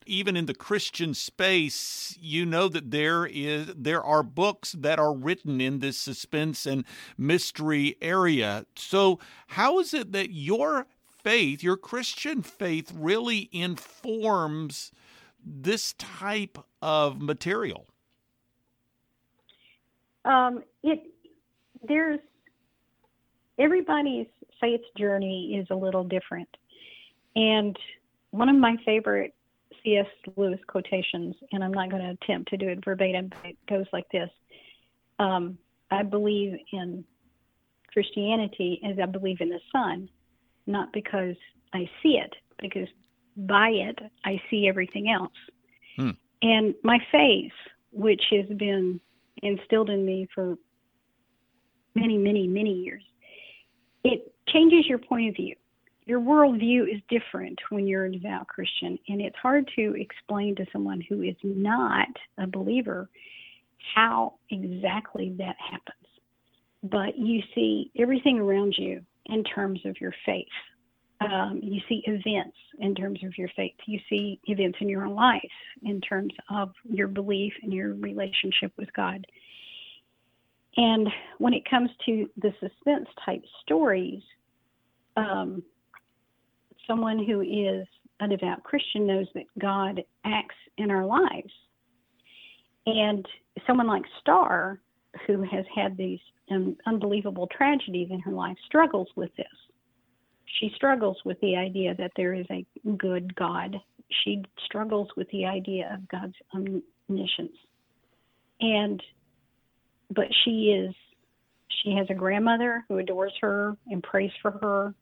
even 0.09 0.35
in 0.35 0.47
the 0.47 0.53
Christian 0.53 1.13
space, 1.13 2.17
you 2.19 2.45
know 2.45 2.67
that 2.67 2.91
there 2.91 3.25
is 3.25 3.71
there 3.75 4.03
are 4.03 4.23
books 4.23 4.73
that 4.73 4.99
are 4.99 5.13
written 5.13 5.61
in 5.61 5.79
this 5.79 5.97
suspense 5.97 6.65
and 6.65 6.83
mystery 7.17 7.95
area. 8.01 8.65
So, 8.75 9.19
how 9.47 9.79
is 9.79 9.93
it 9.93 10.11
that 10.11 10.31
your 10.31 10.87
faith, 11.23 11.63
your 11.63 11.77
Christian 11.77 12.41
faith, 12.41 12.91
really 12.93 13.49
informs 13.51 14.91
this 15.45 15.93
type 15.93 16.57
of 16.81 17.21
material? 17.21 17.87
Um, 20.25 20.63
it 20.83 21.03
there's 21.87 22.19
everybody's 23.59 24.27
faith 24.59 24.81
journey 24.97 25.55
is 25.55 25.67
a 25.69 25.75
little 25.75 26.03
different, 26.03 26.49
and 27.35 27.77
one 28.31 28.49
of 28.49 28.55
my 28.55 28.75
favorite 28.85 29.33
C.S. 29.83 30.07
Lewis 30.35 30.59
quotations, 30.67 31.35
and 31.51 31.63
I'm 31.63 31.73
not 31.73 31.89
going 31.89 32.01
to 32.01 32.17
attempt 32.21 32.49
to 32.49 32.57
do 32.57 32.69
it 32.69 32.83
verbatim, 32.83 33.29
but 33.29 33.51
it 33.51 33.57
goes 33.67 33.85
like 33.93 34.09
this: 34.11 34.29
um, 35.19 35.57
"I 35.91 36.03
believe 36.03 36.57
in 36.71 37.03
Christianity 37.91 38.81
as 38.83 38.97
I 39.01 39.05
believe 39.05 39.41
in 39.41 39.49
the 39.49 39.59
sun." 39.71 40.09
not 40.69 40.93
because 40.93 41.35
I 41.73 41.89
see 42.01 42.19
it, 42.23 42.33
because 42.61 42.87
by 43.35 43.69
it 43.69 43.99
I 44.23 44.41
see 44.49 44.67
everything 44.67 45.09
else. 45.09 45.33
Hmm. 45.97 46.11
And 46.41 46.75
my 46.83 46.99
faith, 47.11 47.51
which 47.91 48.21
has 48.31 48.45
been 48.57 49.01
instilled 49.41 49.89
in 49.89 50.05
me 50.05 50.27
for 50.33 50.55
many, 51.95 52.17
many, 52.17 52.47
many 52.47 52.73
years, 52.73 53.03
it 54.03 54.33
changes 54.47 54.85
your 54.87 54.99
point 54.99 55.29
of 55.29 55.35
view. 55.35 55.55
Your 56.09 56.21
worldview 56.21 56.91
is 56.91 56.99
different 57.07 57.59
when 57.69 57.85
you're 57.85 58.05
a 58.05 58.11
devout 58.11 58.47
Christian, 58.47 58.97
and 59.09 59.21
it's 59.21 59.35
hard 59.35 59.69
to 59.75 59.93
explain 59.95 60.55
to 60.55 60.65
someone 60.73 61.01
who 61.07 61.21
is 61.21 61.35
not 61.43 62.07
a 62.39 62.47
believer 62.47 63.07
how 63.93 64.33
exactly 64.49 65.35
that 65.37 65.55
happens. 65.59 66.07
But 66.81 67.15
you 67.15 67.43
see 67.53 67.91
everything 67.95 68.39
around 68.39 68.73
you 68.75 69.05
in 69.27 69.43
terms 69.43 69.81
of 69.85 70.01
your 70.01 70.15
faith. 70.25 70.47
Um, 71.21 71.59
you 71.61 71.79
see 71.87 72.01
events 72.07 72.57
in 72.79 72.95
terms 72.95 73.23
of 73.23 73.37
your 73.37 73.49
faith. 73.55 73.75
You 73.85 73.99
see 74.09 74.39
events 74.45 74.79
in 74.81 74.89
your 74.89 75.05
own 75.05 75.13
life 75.13 75.43
in 75.83 76.01
terms 76.01 76.33
of 76.49 76.71
your 76.85 77.07
belief 77.07 77.53
and 77.61 77.71
your 77.71 77.93
relationship 77.93 78.71
with 78.79 78.91
God. 78.93 79.27
And 80.75 81.07
when 81.37 81.53
it 81.53 81.69
comes 81.69 81.91
to 82.07 82.27
the 82.35 82.51
suspense 82.59 83.09
type 83.23 83.43
stories, 83.61 84.23
um, 85.15 85.61
someone 86.89 87.23
who 87.23 87.41
is 87.41 87.87
a 88.19 88.27
devout 88.27 88.63
Christian 88.63 89.07
knows 89.07 89.27
that 89.35 89.45
God 89.59 90.01
acts 90.25 90.55
in 90.77 90.91
our 90.91 91.05
lives. 91.05 91.53
And 92.85 93.25
someone 93.67 93.87
like 93.87 94.03
Star, 94.19 94.79
who 95.27 95.43
has 95.43 95.65
had 95.73 95.95
these 95.95 96.19
um, 96.51 96.75
unbelievable 96.85 97.47
tragedies 97.55 98.09
in 98.11 98.19
her 98.21 98.31
life, 98.31 98.57
struggles 98.65 99.07
with 99.15 99.33
this. 99.37 99.45
She 100.59 100.71
struggles 100.75 101.17
with 101.23 101.39
the 101.41 101.55
idea 101.55 101.95
that 101.95 102.11
there 102.15 102.33
is 102.33 102.45
a 102.49 102.65
good 102.97 103.35
God. 103.35 103.75
She 104.23 104.43
struggles 104.65 105.07
with 105.15 105.29
the 105.29 105.45
idea 105.45 105.91
of 105.93 106.07
God's 106.09 106.33
omniscience. 106.55 107.55
And, 108.59 109.01
but 110.13 110.27
she 110.43 110.71
is, 110.71 110.95
she 111.83 111.95
has 111.95 112.07
a 112.09 112.15
grandmother 112.15 112.83
who 112.89 112.97
adores 112.97 113.33
her 113.41 113.77
and 113.87 114.01
prays 114.01 114.31
for 114.41 114.51
her 114.51 114.95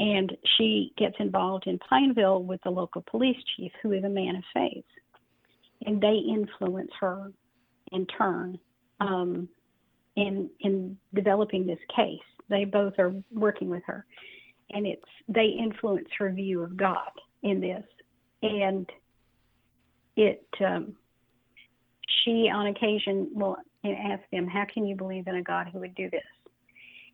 and 0.00 0.34
she 0.56 0.92
gets 0.96 1.14
involved 1.18 1.66
in 1.66 1.78
Pineville 1.78 2.42
with 2.42 2.60
the 2.64 2.70
local 2.70 3.04
police 3.08 3.36
chief, 3.54 3.70
who 3.82 3.92
is 3.92 4.02
a 4.02 4.08
man 4.08 4.34
of 4.34 4.42
faith. 4.52 4.84
And 5.84 6.00
they 6.00 6.16
influence 6.26 6.90
her 7.00 7.30
in 7.92 8.06
turn 8.06 8.58
um, 9.00 9.48
in 10.16 10.50
in 10.60 10.96
developing 11.14 11.66
this 11.66 11.78
case. 11.94 12.18
They 12.48 12.64
both 12.64 12.94
are 12.98 13.14
working 13.30 13.68
with 13.68 13.82
her, 13.86 14.06
and 14.70 14.86
it's 14.86 15.02
they 15.28 15.46
influence 15.46 16.08
her 16.18 16.30
view 16.32 16.62
of 16.62 16.76
God 16.76 17.10
in 17.42 17.60
this, 17.60 17.84
and 18.42 18.88
it. 20.16 20.46
Um, 20.64 20.96
she 22.24 22.50
on 22.52 22.66
occasion 22.66 23.30
will 23.32 23.56
ask 23.84 24.22
them, 24.32 24.46
"How 24.46 24.64
can 24.72 24.86
you 24.86 24.96
believe 24.96 25.26
in 25.26 25.36
a 25.36 25.42
God 25.42 25.68
who 25.72 25.78
would 25.80 25.94
do 25.94 26.10
this?" 26.10 26.22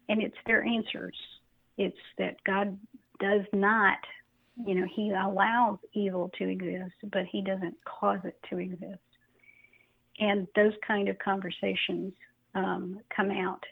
And 0.09 0.23
it's 0.23 0.37
their 0.47 0.65
answers 0.65 1.17
it's 1.79 1.97
that 2.19 2.37
God 2.45 2.79
does 3.21 3.43
not, 3.53 3.99
you 4.65 4.75
know, 4.75 4.87
He 4.95 5.11
allows 5.11 5.79
evil 5.93 6.31
to 6.39 6.49
exist, 6.49 6.95
but 7.13 7.25
He 7.31 7.43
doesn't 7.43 7.77
cause 7.85 8.21
it 8.25 8.39
to 8.51 8.59
exist. 8.59 8.99
And 10.19 10.47
those 10.57 10.73
kind 10.87 11.09
of 11.09 11.19
conversations 11.19 12.13
um, 12.55 13.01
come 13.15 13.31
out. 13.31 13.63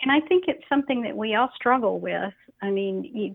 And 0.00 0.10
I 0.10 0.20
think 0.26 0.44
it's 0.48 0.62
something 0.68 1.02
that 1.02 1.16
we 1.16 1.34
all 1.34 1.50
struggle 1.54 2.00
with. 2.00 2.34
I 2.60 2.70
mean, 2.70 3.04
you 3.04 3.34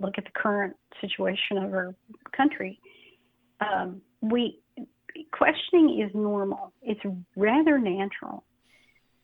look 0.00 0.14
at 0.18 0.24
the 0.24 0.30
current 0.34 0.76
situation 1.00 1.58
of 1.58 1.72
our 1.72 1.94
country. 2.36 2.78
Um, 3.60 4.02
we 4.20 4.60
questioning 5.32 6.02
is 6.02 6.14
normal. 6.14 6.72
It's 6.82 7.00
rather 7.36 7.78
natural 7.78 8.44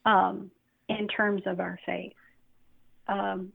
um, 0.05 0.51
in 0.89 1.07
terms 1.09 1.43
of 1.47 1.61
our 1.61 1.79
faith. 1.85 2.13
Um, 3.09 3.53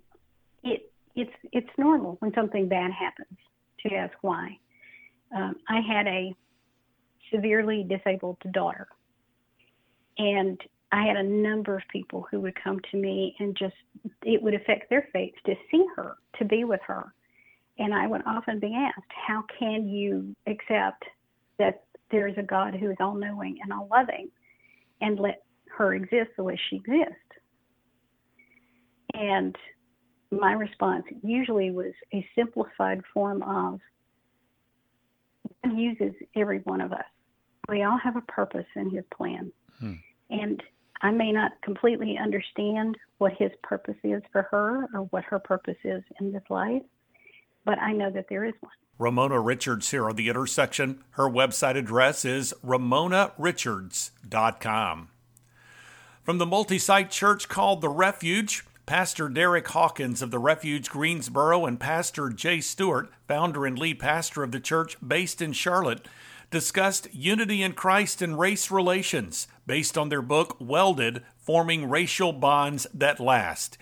it 0.64 0.92
it's 1.16 1.34
it's 1.52 1.70
normal 1.78 2.18
when 2.20 2.34
something 2.34 2.68
bad 2.68 2.92
happens 2.92 3.38
to 3.86 3.96
ask 3.96 4.14
why. 4.22 4.58
Um, 5.36 5.56
I 5.68 5.82
had 5.82 6.08
a 6.08 6.34
severely 7.34 7.86
disabled 7.88 8.38
daughter, 8.52 8.88
and 10.18 10.60
I 10.92 11.06
had 11.06 11.18
a 11.18 11.24
number 11.24 11.76
of 11.76 11.84
people 11.92 12.26
who 12.30 12.40
would 12.42 12.56
come 12.62 12.80
to 12.92 12.98
me 12.98 13.36
and 13.40 13.58
just 13.58 13.76
it 14.24 14.42
would 14.42 14.54
affect 14.54 14.90
their 14.90 15.08
faith 15.12 15.34
to 15.46 15.56
see 15.70 15.86
her, 15.96 16.16
to 16.40 16.46
be 16.46 16.64
with 16.64 16.82
her. 16.88 17.14
And 17.80 17.94
I 17.94 18.08
would 18.08 18.22
often 18.26 18.60
be 18.60 18.74
asked, 18.74 19.12
How 19.28 19.44
can 19.60 19.88
you 19.88 20.36
accept 20.48 21.04
that 21.60 21.84
there 22.10 22.28
is 22.28 22.36
a 22.38 22.44
God 22.44 22.74
who 22.74 22.90
is 22.90 22.98
all 23.00 23.16
knowing 23.16 23.58
and 23.62 23.74
all 23.74 23.88
loving 23.92 24.30
and 25.02 25.20
let 25.20 25.44
her 25.78 25.94
exist 25.94 26.32
the 26.38 26.44
way 26.44 26.60
she 26.70 26.78
exists? 26.78 27.14
And 29.14 29.56
my 30.32 30.54
response 30.54 31.06
usually 31.24 31.72
was 31.72 31.94
a 32.14 32.28
simplified 32.36 33.02
form 33.14 33.44
of 33.44 33.80
God 35.64 35.78
uses 35.78 36.14
every 36.36 36.60
one 36.60 36.82
of 36.82 36.92
us. 36.92 37.06
We 37.70 37.84
all 37.84 37.98
have 37.98 38.16
a 38.16 38.22
purpose 38.22 38.66
in 38.76 38.90
His 38.90 39.04
plan. 39.16 39.52
Hmm. 39.80 39.94
And 40.30 40.62
I 41.02 41.12
may 41.12 41.32
not 41.32 41.54
completely 41.62 42.18
understand 42.18 42.98
what 43.18 43.34
His 43.34 43.52
purpose 43.64 43.98
is 44.04 44.22
for 44.32 44.44
her 44.52 44.88
or 44.94 45.02
what 45.12 45.24
her 45.26 45.40
purpose 45.40 45.78
is 45.84 46.04
in 46.20 46.32
this 46.32 46.44
life, 46.50 46.84
but 47.66 47.80
I 47.80 47.94
know 47.94 48.12
that 48.12 48.28
there 48.30 48.46
is 48.46 48.54
one. 48.60 48.72
Ramona 49.00 49.40
Richards 49.40 49.92
here 49.92 50.10
on 50.10 50.16
the 50.16 50.28
intersection. 50.28 51.04
Her 51.12 51.30
website 51.30 51.78
address 51.78 52.26
is 52.26 52.52
ramonarichards.com. 52.66 55.10
From 56.24 56.40
the 56.40 56.46
multi 56.46 56.80
site 56.80 57.12
church 57.12 57.48
called 57.48 57.82
The 57.82 57.90
Refuge, 57.90 58.66
Pastor 58.88 59.28
Derek 59.28 59.68
Hawkins 59.68 60.22
of 60.22 60.32
the 60.32 60.40
Refuge 60.40 60.90
Greensboro 60.90 61.66
and 61.66 61.78
Pastor 61.78 62.30
Jay 62.30 62.62
Stewart, 62.62 63.10
founder 63.28 63.66
and 63.66 63.78
lead 63.78 64.00
pastor 64.00 64.44
of 64.44 64.54
the 64.54 64.62
church 64.62 64.96
based 65.06 65.42
in 65.42 65.52
Charlotte, 65.52 66.08
discussed 66.52 67.14
unity 67.14 67.62
in 67.62 67.74
Christ 67.74 68.22
and 68.22 68.40
race 68.40 68.72
relations 68.72 69.50
based 69.66 69.98
on 69.98 70.08
their 70.08 70.22
book 70.22 70.56
Welded 70.62 71.22
Forming 71.36 71.90
Racial 71.90 72.32
Bonds 72.32 72.88
That 72.94 73.20
Last. 73.20 73.78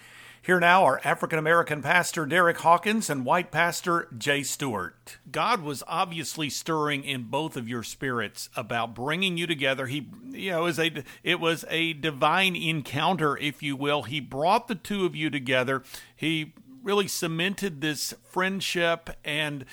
Here 0.46 0.60
now 0.60 0.86
are 0.86 1.02
African 1.04 1.40
American 1.40 1.82
pastor 1.82 2.28
Derek 2.28 2.60
Hawkins 2.60 3.10
and 3.10 3.26
white 3.26 3.50
pastor 3.50 4.08
Jay 4.16 4.44
Stewart. 4.44 5.18
God 5.32 5.64
was 5.64 5.82
obviously 5.88 6.52
stirring 6.52 7.04
in 7.04 7.24
both 7.24 7.58
of 7.58 7.68
your 7.68 7.82
spirits 7.82 8.48
about 8.56 8.94
bringing 8.94 9.38
you 9.38 9.48
together. 9.48 9.88
He, 9.88 10.08
you 10.30 10.52
know, 10.52 10.62
was 10.62 10.78
a 10.78 11.04
it 11.24 11.40
was 11.40 11.66
a 11.68 11.94
divine 11.94 12.56
encounter, 12.56 13.36
if 13.36 13.64
you 13.64 13.76
will. 13.76 14.04
He 14.04 14.20
brought 14.20 14.68
the 14.68 14.76
two 14.76 15.04
of 15.04 15.16
you 15.16 15.32
together. 15.32 15.82
He 16.16 16.54
really 16.84 17.08
cemented 17.08 17.82
this 17.82 18.14
friendship 18.30 19.10
and 19.26 19.66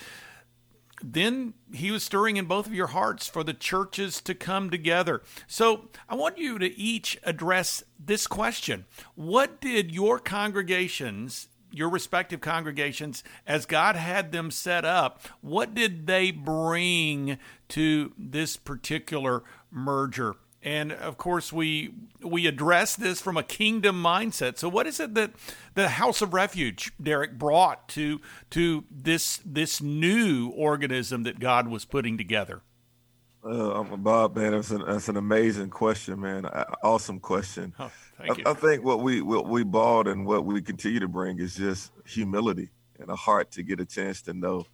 then 1.03 1.53
he 1.73 1.91
was 1.91 2.01
stirring 2.01 2.37
in 2.37 2.45
both 2.45 2.65
of 2.65 2.73
your 2.73 2.87
hearts 2.87 3.27
for 3.27 3.43
the 3.43 3.53
churches 3.53 4.21
to 4.21 4.33
come 4.33 4.69
together. 4.69 5.21
So 5.47 5.89
I 6.07 6.15
want 6.15 6.37
you 6.37 6.57
to 6.59 6.77
each 6.79 7.19
address 7.23 7.83
this 7.99 8.25
question 8.25 8.85
What 9.15 9.59
did 9.59 9.93
your 9.93 10.17
congregations, 10.17 11.49
your 11.71 11.89
respective 11.89 12.39
congregations, 12.39 13.23
as 13.45 13.65
God 13.65 13.97
had 13.97 14.31
them 14.31 14.49
set 14.49 14.85
up, 14.85 15.21
what 15.41 15.73
did 15.73 16.07
they 16.07 16.31
bring 16.31 17.37
to 17.69 18.13
this 18.17 18.55
particular 18.55 19.43
merger? 19.69 20.35
And 20.63 20.93
of 20.93 21.17
course, 21.17 21.51
we 21.51 21.93
we 22.21 22.47
address 22.47 22.95
this 22.95 23.21
from 23.21 23.35
a 23.35 23.43
kingdom 23.43 24.01
mindset. 24.01 24.57
So, 24.57 24.69
what 24.69 24.87
is 24.87 24.99
it 24.99 25.13
that 25.13 25.31
the 25.73 25.89
House 25.89 26.21
of 26.21 26.33
Refuge, 26.33 26.93
Derek, 27.01 27.37
brought 27.37 27.89
to 27.89 28.21
to 28.51 28.85
this 28.89 29.41
this 29.45 29.81
new 29.81 30.49
organism 30.55 31.23
that 31.23 31.39
God 31.39 31.67
was 31.67 31.83
putting 31.83 32.17
together? 32.17 32.61
Uh, 33.43 33.83
Bob, 33.97 34.37
man, 34.37 34.53
that's 34.53 34.71
an, 34.71 34.83
that's 34.87 35.09
an 35.09 35.17
amazing 35.17 35.69
question, 35.69 36.21
man. 36.21 36.45
Awesome 36.81 37.19
question. 37.19 37.73
Oh, 37.77 37.91
I, 38.17 38.29
I, 38.45 38.53
think 38.53 38.85
what 38.85 39.01
we 39.01 39.21
what 39.21 39.49
we 39.49 39.63
bought 39.63 40.07
and 40.07 40.25
what 40.25 40.45
we 40.45 40.61
continue 40.61 41.01
to 41.01 41.09
bring 41.09 41.39
is 41.39 41.55
just 41.55 41.91
humility 42.05 42.69
and 42.99 43.09
a 43.09 43.17
heart 43.17 43.51
to 43.51 43.63
get 43.63 43.81
a 43.81 43.85
chance 43.85 44.21
to 44.23 44.33
know 44.33 44.65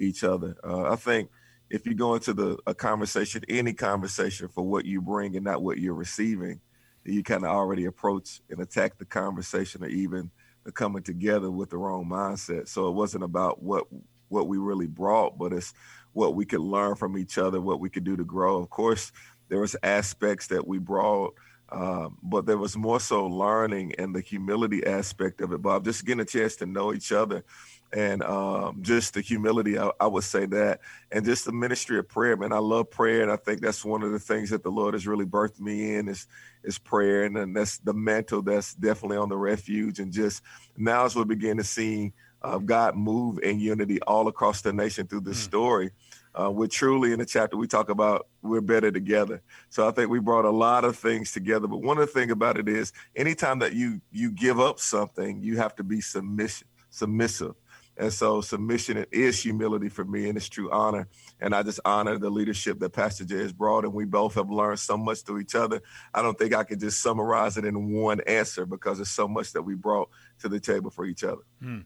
each 0.00 0.24
other. 0.24 0.56
Uh, 0.64 0.90
I 0.90 0.96
think 0.96 1.30
if 1.70 1.86
you 1.86 1.94
go 1.94 2.14
into 2.14 2.32
the 2.32 2.58
a 2.66 2.74
conversation, 2.74 3.42
any 3.48 3.72
conversation 3.72 4.48
for 4.48 4.62
what 4.62 4.84
you 4.84 5.00
bring 5.00 5.36
and 5.36 5.44
not 5.44 5.62
what 5.62 5.78
you're 5.78 5.94
receiving, 5.94 6.60
you 7.04 7.22
kind 7.22 7.44
of 7.44 7.50
already 7.50 7.84
approach 7.84 8.40
and 8.50 8.60
attack 8.60 8.98
the 8.98 9.04
conversation 9.04 9.82
or 9.84 9.88
even 9.88 10.30
the 10.64 10.72
coming 10.72 11.02
together 11.02 11.50
with 11.50 11.70
the 11.70 11.76
wrong 11.76 12.04
mindset. 12.04 12.68
So 12.68 12.88
it 12.88 12.92
wasn't 12.92 13.24
about 13.24 13.62
what 13.62 13.86
what 14.28 14.48
we 14.48 14.58
really 14.58 14.86
brought, 14.88 15.38
but 15.38 15.52
it's 15.52 15.72
what 16.12 16.34
we 16.34 16.44
could 16.44 16.60
learn 16.60 16.96
from 16.96 17.16
each 17.16 17.38
other, 17.38 17.60
what 17.60 17.80
we 17.80 17.88
could 17.88 18.04
do 18.04 18.16
to 18.16 18.24
grow. 18.24 18.60
Of 18.60 18.70
course, 18.70 19.12
there 19.48 19.60
was 19.60 19.76
aspects 19.82 20.48
that 20.48 20.66
we 20.66 20.78
brought, 20.78 21.34
um, 21.70 22.16
but 22.22 22.46
there 22.46 22.58
was 22.58 22.76
more 22.76 23.00
so 23.00 23.26
learning 23.26 23.94
and 23.98 24.14
the 24.14 24.20
humility 24.20 24.86
aspect 24.86 25.40
of 25.40 25.52
it. 25.52 25.62
Bob, 25.62 25.84
just 25.84 26.04
getting 26.04 26.20
a 26.20 26.24
chance 26.24 26.56
to 26.56 26.66
know 26.66 26.94
each 26.94 27.12
other 27.12 27.44
and 27.92 28.22
um, 28.22 28.78
just 28.82 29.14
the 29.14 29.20
humility, 29.20 29.78
I, 29.78 29.90
I, 30.00 30.06
would 30.06 30.24
say 30.24 30.46
that, 30.46 30.80
and 31.12 31.24
just 31.24 31.44
the 31.44 31.52
ministry 31.52 31.98
of 31.98 32.08
prayer, 32.08 32.36
man. 32.36 32.52
I 32.52 32.58
love 32.58 32.90
prayer, 32.90 33.22
and 33.22 33.30
I 33.30 33.36
think 33.36 33.60
that's 33.60 33.84
one 33.84 34.02
of 34.02 34.12
the 34.12 34.18
things 34.18 34.50
that 34.50 34.62
the 34.62 34.70
Lord 34.70 34.94
has 34.94 35.06
really 35.06 35.24
birthed 35.24 35.60
me 35.60 35.94
in 35.94 36.08
is 36.08 36.26
is 36.64 36.78
prayer, 36.78 37.24
and, 37.24 37.36
and 37.36 37.56
that's 37.56 37.78
the 37.78 37.94
mantle 37.94 38.42
that's 38.42 38.74
definitely 38.74 39.18
on 39.18 39.28
the 39.28 39.36
refuge. 39.36 40.00
And 40.00 40.12
just 40.12 40.42
now, 40.76 41.04
as 41.04 41.14
we 41.14 41.24
begin 41.24 41.58
to 41.58 41.64
see 41.64 42.12
of 42.42 42.66
God 42.66 42.96
move 42.96 43.38
in 43.42 43.58
unity 43.58 44.00
all 44.02 44.28
across 44.28 44.62
the 44.62 44.72
nation 44.72 45.06
through 45.06 45.22
this 45.22 45.40
mm. 45.40 45.44
story. 45.44 45.90
Uh, 46.38 46.50
we're 46.50 46.66
truly 46.66 47.12
in 47.12 47.18
the 47.18 47.24
chapter 47.24 47.56
we 47.56 47.66
talk 47.66 47.88
about 47.88 48.28
we're 48.42 48.60
better 48.60 48.90
together. 48.90 49.42
So 49.70 49.88
I 49.88 49.90
think 49.90 50.10
we 50.10 50.20
brought 50.20 50.44
a 50.44 50.50
lot 50.50 50.84
of 50.84 50.96
things 50.96 51.32
together. 51.32 51.66
But 51.66 51.78
one 51.78 51.98
of 51.98 52.06
the 52.06 52.12
things 52.12 52.30
about 52.30 52.58
it 52.58 52.68
is 52.68 52.92
anytime 53.14 53.58
that 53.60 53.72
you 53.72 54.00
you 54.12 54.30
give 54.30 54.60
up 54.60 54.78
something, 54.78 55.42
you 55.42 55.56
have 55.56 55.74
to 55.76 55.84
be 55.84 56.00
submission 56.00 56.68
submissive. 56.90 57.54
And 57.98 58.12
so 58.12 58.42
submission 58.42 59.06
is 59.10 59.42
humility 59.42 59.88
for 59.88 60.04
me 60.04 60.28
and 60.28 60.36
it's 60.36 60.48
true 60.48 60.70
honor. 60.70 61.08
And 61.40 61.54
I 61.54 61.62
just 61.62 61.80
honor 61.84 62.18
the 62.18 62.28
leadership 62.28 62.78
that 62.80 62.90
Pastor 62.90 63.24
Jay 63.24 63.38
has 63.38 63.52
brought. 63.52 63.84
And 63.84 63.94
we 63.94 64.04
both 64.04 64.34
have 64.34 64.50
learned 64.50 64.78
so 64.78 64.98
much 64.98 65.24
to 65.24 65.38
each 65.38 65.54
other. 65.54 65.80
I 66.12 66.20
don't 66.20 66.38
think 66.38 66.54
I 66.54 66.64
could 66.64 66.80
just 66.80 67.00
summarize 67.00 67.56
it 67.56 67.64
in 67.64 67.92
one 67.92 68.20
answer 68.26 68.66
because 68.66 68.98
there's 68.98 69.08
so 69.08 69.26
much 69.26 69.52
that 69.54 69.62
we 69.62 69.74
brought 69.74 70.10
to 70.40 70.48
the 70.48 70.60
table 70.60 70.90
for 70.90 71.06
each 71.06 71.24
other. 71.24 71.42
Hmm. 71.62 71.80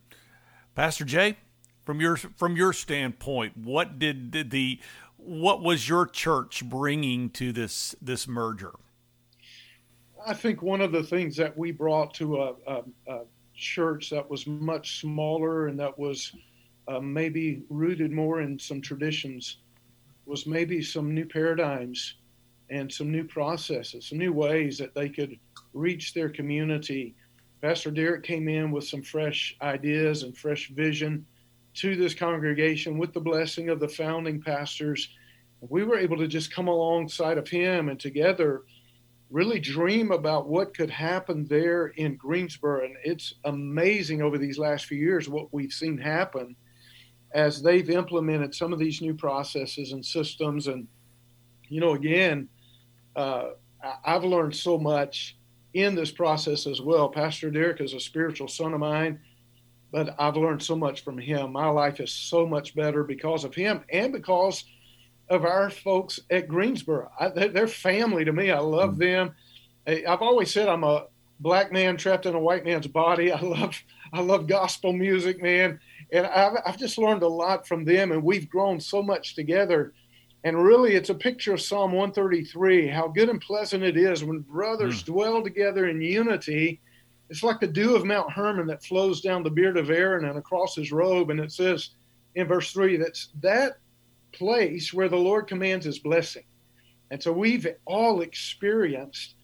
Pastor 0.74 1.04
Jay, 1.04 1.36
from 1.84 2.00
your 2.00 2.16
from 2.16 2.56
your 2.56 2.72
standpoint, 2.72 3.56
what 3.56 3.98
did, 3.98 4.50
the 4.50 4.78
what 5.16 5.62
was 5.62 5.88
your 5.88 6.06
church 6.06 6.64
bringing 6.64 7.30
to 7.30 7.52
this 7.52 7.94
this 8.00 8.28
merger? 8.28 8.74
I 10.26 10.34
think 10.34 10.62
one 10.62 10.80
of 10.80 10.92
the 10.92 11.02
things 11.02 11.36
that 11.36 11.56
we 11.56 11.72
brought 11.72 12.12
to 12.14 12.42
a, 12.42 12.54
a, 12.66 12.82
a 13.08 13.20
church 13.54 14.10
that 14.10 14.28
was 14.28 14.46
much 14.46 15.00
smaller 15.00 15.68
and 15.68 15.78
that 15.80 15.98
was 15.98 16.32
uh, 16.88 17.00
maybe 17.00 17.62
rooted 17.70 18.12
more 18.12 18.40
in 18.40 18.58
some 18.58 18.80
traditions 18.80 19.58
was 20.26 20.46
maybe 20.46 20.82
some 20.82 21.14
new 21.14 21.24
paradigms 21.24 22.16
and 22.68 22.92
some 22.92 23.10
new 23.10 23.24
processes, 23.24 24.06
some 24.06 24.18
new 24.18 24.32
ways 24.32 24.78
that 24.78 24.94
they 24.94 25.08
could 25.08 25.38
reach 25.72 26.14
their 26.14 26.28
community. 26.28 27.14
Pastor 27.62 27.90
Derek 27.90 28.22
came 28.22 28.48
in 28.48 28.70
with 28.70 28.84
some 28.84 29.02
fresh 29.02 29.56
ideas 29.62 30.22
and 30.22 30.36
fresh 30.36 30.68
vision 30.70 31.26
to 31.74 31.96
this 31.96 32.14
congregation 32.14 32.98
with 32.98 33.12
the 33.12 33.20
blessing 33.20 33.68
of 33.68 33.80
the 33.80 33.88
founding 33.88 34.40
pastors. 34.40 35.08
We 35.60 35.84
were 35.84 35.98
able 35.98 36.16
to 36.18 36.26
just 36.26 36.52
come 36.52 36.68
alongside 36.68 37.38
of 37.38 37.48
him 37.48 37.88
and 37.88 38.00
together 38.00 38.62
really 39.30 39.60
dream 39.60 40.10
about 40.10 40.48
what 40.48 40.74
could 40.74 40.90
happen 40.90 41.46
there 41.46 41.88
in 41.88 42.16
Greensboro. 42.16 42.84
And 42.84 42.96
it's 43.04 43.34
amazing 43.44 44.22
over 44.22 44.38
these 44.38 44.58
last 44.58 44.86
few 44.86 44.98
years 44.98 45.28
what 45.28 45.52
we've 45.52 45.72
seen 45.72 45.96
happen 45.96 46.56
as 47.32 47.62
they've 47.62 47.88
implemented 47.88 48.54
some 48.54 48.72
of 48.72 48.80
these 48.80 49.00
new 49.00 49.14
processes 49.14 49.92
and 49.92 50.04
systems. 50.04 50.66
And, 50.66 50.88
you 51.68 51.80
know, 51.80 51.94
again, 51.94 52.48
uh, 53.14 53.50
I've 54.04 54.24
learned 54.24 54.56
so 54.56 54.78
much 54.78 55.36
in 55.74 55.94
this 55.94 56.10
process 56.10 56.66
as 56.66 56.80
well. 56.80 57.08
Pastor 57.08 57.50
Derek 57.50 57.80
is 57.80 57.94
a 57.94 58.00
spiritual 58.00 58.48
son 58.48 58.74
of 58.74 58.80
mine, 58.80 59.20
but 59.92 60.14
I've 60.18 60.36
learned 60.36 60.62
so 60.62 60.76
much 60.76 61.04
from 61.04 61.18
him. 61.18 61.52
My 61.52 61.68
life 61.68 62.00
is 62.00 62.12
so 62.12 62.46
much 62.46 62.74
better 62.74 63.04
because 63.04 63.44
of 63.44 63.54
him 63.54 63.84
and 63.92 64.12
because– 64.12 64.64
of 65.30 65.44
our 65.44 65.70
folks 65.70 66.20
at 66.28 66.48
Greensboro. 66.48 67.10
I, 67.18 67.28
they're 67.28 67.68
family 67.68 68.24
to 68.24 68.32
me. 68.32 68.50
I 68.50 68.58
love 68.58 68.96
mm-hmm. 68.96 69.00
them. 69.00 69.34
I've 69.86 70.22
always 70.22 70.52
said 70.52 70.68
I'm 70.68 70.84
a 70.84 71.06
black 71.38 71.72
man 71.72 71.96
trapped 71.96 72.26
in 72.26 72.34
a 72.34 72.40
white 72.40 72.64
man's 72.64 72.88
body. 72.88 73.32
I 73.32 73.40
love 73.40 73.76
I 74.12 74.20
love 74.20 74.48
gospel 74.48 74.92
music, 74.92 75.40
man, 75.40 75.78
and 76.12 76.26
I've, 76.26 76.54
I've 76.66 76.78
just 76.78 76.98
learned 76.98 77.22
a 77.22 77.28
lot 77.28 77.66
from 77.68 77.84
them, 77.84 78.10
and 78.10 78.24
we've 78.24 78.50
grown 78.50 78.80
so 78.80 79.02
much 79.02 79.36
together. 79.36 79.92
And 80.42 80.64
really, 80.64 80.94
it's 80.94 81.10
a 81.10 81.14
picture 81.14 81.54
of 81.54 81.60
Psalm 81.60 81.92
133 81.92 82.88
how 82.88 83.06
good 83.06 83.28
and 83.28 83.40
pleasant 83.40 83.84
it 83.84 83.96
is 83.96 84.24
when 84.24 84.40
brothers 84.40 85.02
mm. 85.02 85.06
dwell 85.06 85.42
together 85.42 85.86
in 85.86 86.02
unity. 86.02 86.80
It's 87.30 87.44
like 87.44 87.60
the 87.60 87.66
dew 87.68 87.94
of 87.94 88.04
Mount 88.04 88.32
Hermon 88.32 88.66
that 88.66 88.84
flows 88.84 89.20
down 89.20 89.42
the 89.42 89.50
beard 89.50 89.76
of 89.76 89.90
Aaron 89.90 90.24
and 90.24 90.36
across 90.36 90.74
his 90.74 90.90
robe. 90.90 91.30
And 91.30 91.38
it 91.38 91.52
says 91.52 91.90
in 92.34 92.48
verse 92.48 92.72
3 92.72 92.96
that's 92.96 93.28
that 93.40 93.78
place 94.32 94.92
where 94.92 95.08
the 95.08 95.16
Lord 95.16 95.46
commands 95.46 95.86
his 95.86 96.00
blessing. 96.00 96.44
And 97.10 97.22
so 97.22 97.32
we've 97.32 97.66
all 97.86 98.20
experienced 98.20 99.36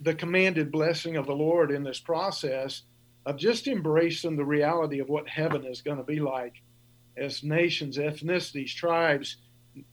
the 0.00 0.14
commanded 0.14 0.72
blessing 0.72 1.16
of 1.16 1.26
the 1.26 1.34
Lord 1.34 1.70
in 1.70 1.82
this 1.82 2.00
process 2.00 2.82
of 3.26 3.36
just 3.36 3.66
embracing 3.66 4.36
the 4.36 4.44
reality 4.44 5.00
of 5.00 5.08
what 5.08 5.28
heaven 5.28 5.64
is 5.64 5.82
going 5.82 5.96
to 5.98 6.04
be 6.04 6.20
like 6.20 6.54
as 7.16 7.42
nations, 7.42 7.98
ethnicities, 7.98 8.74
tribes 8.74 9.36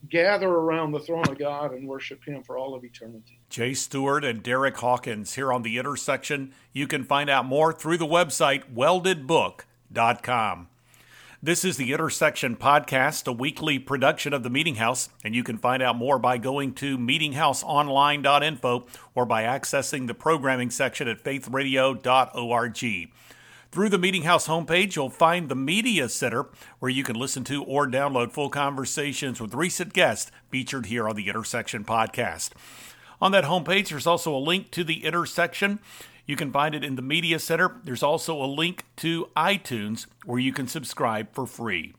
gather 0.09 0.49
around 0.49 0.91
the 0.91 0.99
throne 0.99 1.27
of 1.27 1.37
God 1.37 1.73
and 1.73 1.87
worship 1.87 2.23
Him 2.25 2.43
for 2.43 2.57
all 2.57 2.75
of 2.75 2.83
eternity. 2.83 3.39
Jay 3.53 3.75
Stewart 3.75 4.25
and 4.25 4.41
Derek 4.41 4.77
Hawkins 4.77 5.35
here 5.35 5.53
on 5.53 5.61
the 5.61 5.77
intersection. 5.77 6.55
You 6.71 6.87
can 6.87 7.03
find 7.03 7.29
out 7.29 7.45
more 7.45 7.71
through 7.71 7.97
the 7.97 8.07
website 8.07 8.73
weldedbook.com. 8.73 10.69
This 11.43 11.63
is 11.63 11.77
the 11.77 11.93
Intersection 11.93 12.55
Podcast, 12.55 13.27
a 13.27 13.31
weekly 13.31 13.77
production 13.77 14.33
of 14.33 14.41
the 14.41 14.49
Meeting 14.49 14.77
House, 14.77 15.09
and 15.23 15.35
you 15.35 15.43
can 15.43 15.59
find 15.59 15.83
out 15.83 15.95
more 15.95 16.17
by 16.17 16.39
going 16.39 16.73
to 16.73 16.97
meetinghouseonline.info 16.97 18.87
or 19.13 19.25
by 19.27 19.43
accessing 19.43 20.07
the 20.07 20.15
programming 20.15 20.71
section 20.71 21.07
at 21.07 21.23
faithradio.org. 21.23 23.11
Through 23.71 23.89
the 23.89 23.99
Meeting 23.99 24.23
House 24.23 24.47
homepage, 24.47 24.95
you'll 24.95 25.11
find 25.11 25.47
the 25.47 25.55
Media 25.55 26.09
Center, 26.09 26.47
where 26.79 26.91
you 26.91 27.03
can 27.03 27.15
listen 27.15 27.43
to 27.43 27.63
or 27.63 27.85
download 27.85 28.31
full 28.31 28.49
conversations 28.49 29.39
with 29.39 29.53
recent 29.53 29.93
guests 29.93 30.31
featured 30.49 30.87
here 30.87 31.07
on 31.07 31.15
the 31.15 31.27
Intersection 31.27 31.83
Podcast. 31.83 32.49
On 33.23 33.31
that 33.31 33.45
homepage, 33.45 33.87
there's 33.87 34.05
also 34.05 34.35
a 34.35 34.37
link 34.37 34.69
to 34.71 34.83
the 34.83 35.05
Intersection 35.05 35.79
you 36.25 36.35
can 36.35 36.51
find 36.51 36.75
it 36.75 36.83
in 36.83 36.97
the 36.97 37.01
Media 37.01 37.39
Center. 37.39 37.77
There's 37.85 38.03
also 38.03 38.41
a 38.43 38.45
link 38.45 38.83
to 38.97 39.29
iTunes 39.35 40.07
where 40.25 40.39
you 40.39 40.51
can 40.51 40.67
subscribe 40.67 41.33
for 41.33 41.45
free. 41.45 41.93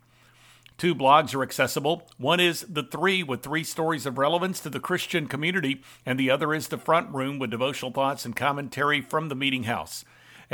Two 0.77 0.95
blogs 0.95 1.35
are 1.35 1.43
accessible. 1.43 2.09
One 2.19 2.41
is 2.41 2.67
The 2.69 2.83
Three 2.83 3.23
with 3.23 3.43
three 3.43 3.65
stories 3.65 4.05
of 4.05 4.19
relevance 4.19 4.61
to 4.61 4.69
the 4.69 4.81
Christian 4.81 5.27
community, 5.27 5.83
and 6.05 6.21
the 6.21 6.31
other 6.31 6.53
is 6.53 6.69
The 6.69 6.77
Front 6.77 7.15
Room 7.15 7.39
with 7.39 7.51
devotional 7.51 7.91
thoughts 7.91 8.27
and 8.27 8.37
commentary 8.37 9.01
from 9.01 9.31
the 9.31 9.35
Meeting 9.35 9.63
House. 9.63 10.05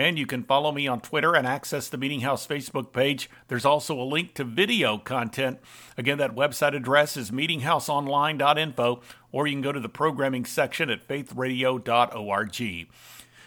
And 0.00 0.18
you 0.18 0.24
can 0.24 0.44
follow 0.44 0.72
me 0.72 0.88
on 0.88 1.02
Twitter 1.02 1.36
and 1.36 1.46
access 1.46 1.90
the 1.90 1.98
Meeting 1.98 2.22
House 2.22 2.46
Facebook 2.46 2.90
page. 2.94 3.28
There's 3.48 3.66
also 3.66 4.00
a 4.00 4.02
link 4.02 4.32
to 4.36 4.44
video 4.44 4.96
content. 4.96 5.58
Again, 5.98 6.16
that 6.16 6.34
website 6.34 6.74
address 6.74 7.18
is 7.18 7.30
meetinghouseonline.info, 7.30 9.02
or 9.30 9.46
you 9.46 9.52
can 9.52 9.60
go 9.60 9.72
to 9.72 9.78
the 9.78 9.90
programming 9.90 10.46
section 10.46 10.88
at 10.88 11.06
faithradio.org. 11.06 12.88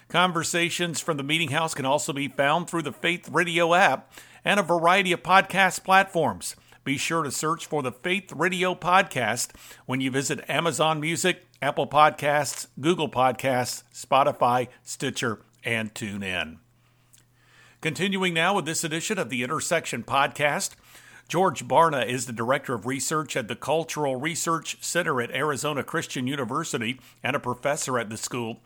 Conversations 0.09 0.99
from 0.99 1.17
the 1.17 1.23
Meeting 1.23 1.49
House 1.49 1.73
can 1.73 1.87
also 1.87 2.13
be 2.13 2.27
found 2.27 2.69
through 2.69 2.83
the 2.83 2.93
Faith 2.93 3.29
Radio 3.29 3.73
app 3.73 4.13
and 4.45 4.59
a 4.59 4.63
variety 4.63 5.11
of 5.11 5.23
podcast 5.23 5.83
platforms. 5.83 6.55
Be 6.83 6.99
sure 6.99 7.23
to 7.23 7.31
search 7.31 7.65
for 7.65 7.81
the 7.81 7.91
Faith 7.91 8.31
Radio 8.31 8.75
Podcast 8.75 9.55
when 9.87 10.01
you 10.01 10.11
visit 10.11 10.47
Amazon 10.47 10.99
Music, 10.99 11.47
Apple 11.63 11.87
Podcasts, 11.87 12.67
Google 12.79 13.09
Podcasts, 13.09 13.81
Spotify, 13.91 14.67
Stitcher, 14.83 15.39
and 15.65 15.93
tune 15.93 16.23
in. 16.23 16.59
Continuing 17.81 18.33
now 18.33 18.55
with 18.55 18.65
this 18.65 18.83
edition 18.83 19.19
of 19.19 19.29
the 19.29 19.43
Intersection 19.43 20.03
Podcast. 20.03 20.71
George 21.27 21.67
Barna 21.67 22.05
is 22.05 22.25
the 22.25 22.33
Director 22.33 22.73
of 22.73 22.85
Research 22.85 23.35
at 23.35 23.47
the 23.47 23.55
Cultural 23.55 24.17
Research 24.17 24.77
Center 24.83 25.21
at 25.21 25.31
Arizona 25.31 25.83
Christian 25.83 26.27
University 26.27 26.99
and 27.23 27.35
a 27.35 27.39
professor 27.39 27.97
at 27.97 28.09
the 28.09 28.17
school. 28.17 28.59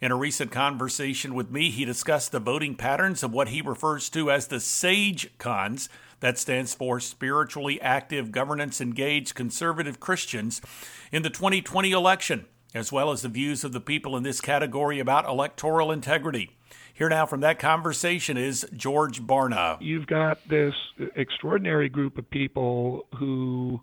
In 0.00 0.10
a 0.10 0.16
recent 0.16 0.50
conversation 0.50 1.34
with 1.34 1.50
me, 1.50 1.70
he 1.70 1.84
discussed 1.84 2.32
the 2.32 2.40
voting 2.40 2.76
patterns 2.76 3.22
of 3.22 3.32
what 3.32 3.48
he 3.48 3.62
refers 3.62 4.08
to 4.10 4.30
as 4.30 4.46
the 4.46 4.60
SAGE 4.60 5.30
cons, 5.38 5.88
that 6.20 6.38
stands 6.38 6.74
for 6.74 7.00
Spiritually 7.00 7.80
Active, 7.82 8.32
Governance 8.32 8.80
Engaged 8.80 9.34
Conservative 9.34 10.00
Christians, 10.00 10.62
in 11.12 11.22
the 11.22 11.30
2020 11.30 11.92
election, 11.92 12.46
as 12.74 12.92
well 12.92 13.10
as 13.10 13.22
the 13.22 13.28
views 13.28 13.64
of 13.64 13.72
the 13.72 13.80
people 13.80 14.16
in 14.16 14.22
this 14.22 14.40
category 14.40 14.98
about 14.98 15.26
electoral 15.26 15.92
integrity. 15.92 16.56
Here 16.92 17.08
now 17.08 17.26
from 17.26 17.40
that 17.40 17.58
conversation 17.58 18.36
is 18.36 18.66
George 18.76 19.22
Barna. 19.22 19.78
You've 19.80 20.06
got 20.06 20.46
this 20.48 20.74
extraordinary 21.16 21.88
group 21.88 22.18
of 22.18 22.28
people 22.30 23.06
who, 23.18 23.80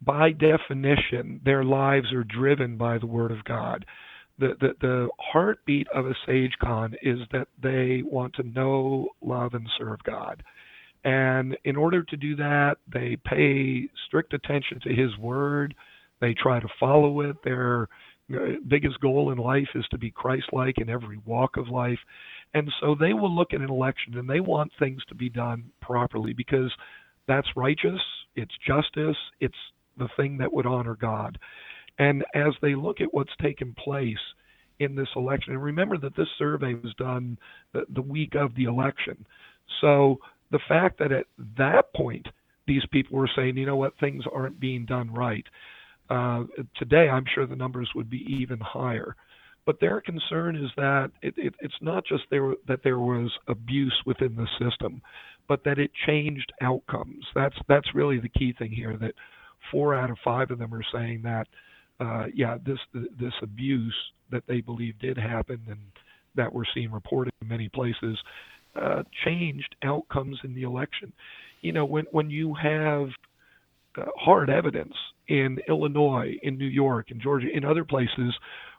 by 0.00 0.32
definition, 0.32 1.40
their 1.44 1.64
lives 1.64 2.12
are 2.12 2.24
driven 2.24 2.76
by 2.76 2.98
the 2.98 3.06
Word 3.06 3.30
of 3.30 3.44
God 3.44 3.84
the, 4.40 4.54
the, 4.58 4.72
the 4.80 5.08
heartbeat 5.18 5.86
of 5.94 6.06
a 6.06 6.14
sage 6.26 6.54
con 6.60 6.94
is 7.02 7.18
that 7.30 7.48
they 7.62 8.02
want 8.04 8.34
to 8.34 8.42
know, 8.42 9.10
love, 9.20 9.54
and 9.54 9.68
serve 9.78 10.02
God. 10.02 10.42
And 11.04 11.56
in 11.64 11.76
order 11.76 12.02
to 12.02 12.16
do 12.16 12.36
that, 12.36 12.76
they 12.92 13.16
pay 13.24 13.88
strict 14.06 14.32
attention 14.32 14.80
to 14.80 14.94
His 14.94 15.16
Word. 15.18 15.74
They 16.20 16.34
try 16.34 16.58
to 16.58 16.68
follow 16.78 17.20
it. 17.20 17.36
Their 17.44 17.82
uh, 17.82 17.86
Uh, 18.32 18.60
biggest 18.68 19.00
goal 19.00 19.32
in 19.32 19.38
life 19.38 19.68
is 19.74 19.84
to 19.90 19.98
be 19.98 20.10
Christ 20.10 20.46
like 20.52 20.78
in 20.78 20.88
every 20.88 21.18
walk 21.24 21.56
of 21.56 21.68
life. 21.68 21.98
And 22.54 22.70
so 22.80 22.94
they 22.98 23.12
will 23.12 23.34
look 23.34 23.52
at 23.52 23.60
an 23.60 23.70
election 23.70 24.16
and 24.18 24.28
they 24.28 24.40
want 24.40 24.72
things 24.78 25.02
to 25.08 25.14
be 25.14 25.28
done 25.28 25.64
properly 25.80 26.32
because 26.32 26.72
that's 27.26 27.48
righteous, 27.56 28.00
it's 28.36 28.54
justice, 28.66 29.16
it's 29.40 29.54
the 29.98 30.08
thing 30.16 30.38
that 30.38 30.52
would 30.52 30.66
honor 30.66 30.96
God. 30.96 31.38
And 31.98 32.24
as 32.34 32.52
they 32.62 32.74
look 32.74 33.00
at 33.00 33.12
what's 33.12 33.30
taken 33.42 33.74
place 33.74 34.18
in 34.78 34.94
this 34.94 35.08
election, 35.14 35.52
and 35.52 35.62
remember 35.62 35.98
that 35.98 36.16
this 36.16 36.28
survey 36.38 36.74
was 36.74 36.94
done 36.94 37.38
the, 37.72 37.84
the 37.94 38.02
week 38.02 38.34
of 38.34 38.54
the 38.54 38.64
election. 38.64 39.24
So 39.80 40.18
the 40.50 40.60
fact 40.68 40.98
that 40.98 41.12
at 41.12 41.26
that 41.58 41.92
point 41.94 42.26
these 42.66 42.82
people 42.90 43.18
were 43.18 43.30
saying, 43.36 43.56
you 43.56 43.66
know 43.66 43.76
what, 43.76 43.98
things 43.98 44.24
aren't 44.32 44.60
being 44.60 44.86
done 44.86 45.12
right. 45.12 45.44
Uh, 46.10 46.44
today, 46.76 47.08
I'm 47.08 47.24
sure 47.34 47.46
the 47.46 47.56
numbers 47.56 47.88
would 47.94 48.10
be 48.10 48.26
even 48.28 48.58
higher. 48.60 49.14
But 49.66 49.78
their 49.80 50.00
concern 50.00 50.56
is 50.56 50.70
that 50.76 51.12
it, 51.22 51.34
it, 51.36 51.54
it's 51.60 51.74
not 51.80 52.04
just 52.04 52.24
there 52.30 52.54
that 52.66 52.80
there 52.82 52.98
was 52.98 53.30
abuse 53.46 53.96
within 54.06 54.34
the 54.34 54.48
system, 54.58 55.00
but 55.48 55.62
that 55.64 55.78
it 55.78 55.90
changed 56.06 56.52
outcomes. 56.60 57.24
That's 57.34 57.56
that's 57.68 57.94
really 57.94 58.18
the 58.18 58.30
key 58.30 58.54
thing 58.58 58.72
here. 58.72 58.96
That 58.96 59.14
four 59.70 59.94
out 59.94 60.10
of 60.10 60.16
five 60.24 60.50
of 60.50 60.58
them 60.58 60.74
are 60.74 60.84
saying 60.92 61.22
that, 61.22 61.46
uh, 62.00 62.26
yeah, 62.34 62.56
this 62.64 62.78
this 62.92 63.34
abuse 63.42 63.94
that 64.30 64.42
they 64.48 64.60
believe 64.60 64.98
did 64.98 65.18
happen 65.18 65.60
and 65.68 65.78
that 66.34 66.52
we're 66.52 66.64
seeing 66.74 66.90
reported 66.90 67.32
in 67.42 67.48
many 67.48 67.68
places 67.68 68.18
uh, 68.80 69.02
changed 69.24 69.74
outcomes 69.82 70.38
in 70.44 70.54
the 70.54 70.62
election. 70.62 71.12
You 71.60 71.72
know, 71.72 71.84
when 71.84 72.06
when 72.12 72.30
you 72.30 72.54
have 72.54 73.08
hard 74.16 74.50
evidence 74.50 74.94
in 75.28 75.58
Illinois, 75.68 76.36
in 76.42 76.58
New 76.58 76.66
York, 76.66 77.10
in 77.10 77.20
Georgia, 77.20 77.48
in 77.52 77.64
other 77.64 77.84
places 77.84 78.34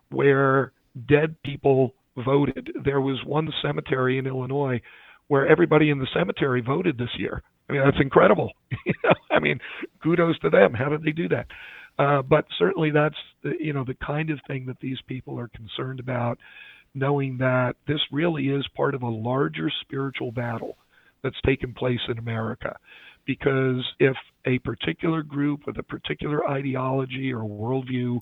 where 0.10 0.74
dead 1.08 1.36
people 1.44 1.94
voted. 2.18 2.72
There 2.84 3.02
was 3.02 3.24
one 3.26 3.50
cemetery 3.62 4.18
in 4.18 4.28
Illinois 4.28 4.82
where 5.28 5.48
everybody 5.48 5.90
in 5.90 6.00
the 6.00 6.08
cemetery 6.14 6.62
voted 6.62 6.98
this 6.98 7.10
year. 7.18 7.42
I 7.70 7.74
mean, 7.74 7.84
that's 7.86 8.02
incredible. 8.02 8.52
I 9.32 9.40
mean, 9.40 9.60
kudos 10.04 10.38
to 10.40 10.50
them. 10.50 10.74
How 10.74 10.90
did 10.90 11.04
they 11.04 11.12
do 11.12 11.30
that? 11.30 11.48
Uh, 11.98 12.22
but 12.22 12.46
certainly, 12.60 12.92
that's 12.92 13.16
the, 13.44 13.54
you 13.60 13.74
know 13.74 13.86
the 13.86 13.96
kind 14.06 14.30
of 14.30 14.40
thing 14.48 14.66
that 14.66 14.80
these 14.82 14.98
people 15.08 15.40
are 15.40 15.50
concerned 15.50 16.00
about, 16.00 16.38
knowing 16.94 17.38
that 17.38 17.76
this 17.88 18.00
really 18.12 18.48
is 18.48 18.68
part 18.76 18.96
of 18.96 19.04
a 19.04 19.08
larger 19.08 19.72
spiritual 19.82 20.32
battle 20.32 20.78
that's 21.24 21.40
taken 21.46 21.74
place 21.74 22.00
in 22.10 22.18
America. 22.18 22.76
Because 23.26 23.86
if 24.00 24.16
a 24.46 24.60
particular 24.60 25.24
group 25.24 25.62
with 25.66 25.78
a 25.78 25.84
particular 25.84 26.48
ideology 26.50 27.32
or 27.34 27.44
worldview 27.44 28.20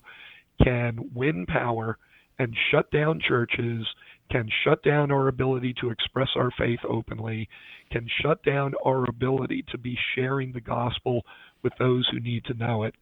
can 0.62 1.10
win 1.14 1.46
power 1.46 1.98
and 2.38 2.54
shut 2.70 2.90
down 2.90 3.20
churches, 3.26 3.86
can 4.30 4.48
shut 4.64 4.82
down 4.82 5.10
our 5.10 5.28
ability 5.28 5.74
to 5.80 5.90
express 5.90 6.28
our 6.36 6.50
faith 6.58 6.80
openly, 6.88 7.48
can 7.90 8.06
shut 8.22 8.42
down 8.44 8.72
our 8.84 9.08
ability 9.08 9.64
to 9.70 9.78
be 9.78 9.96
sharing 10.14 10.52
the 10.52 10.60
gospel 10.60 11.22
with 11.62 11.72
those 11.78 12.08
who 12.10 12.20
need 12.20 12.44
to 12.44 12.54
know 12.54 12.84
it, 12.84 12.94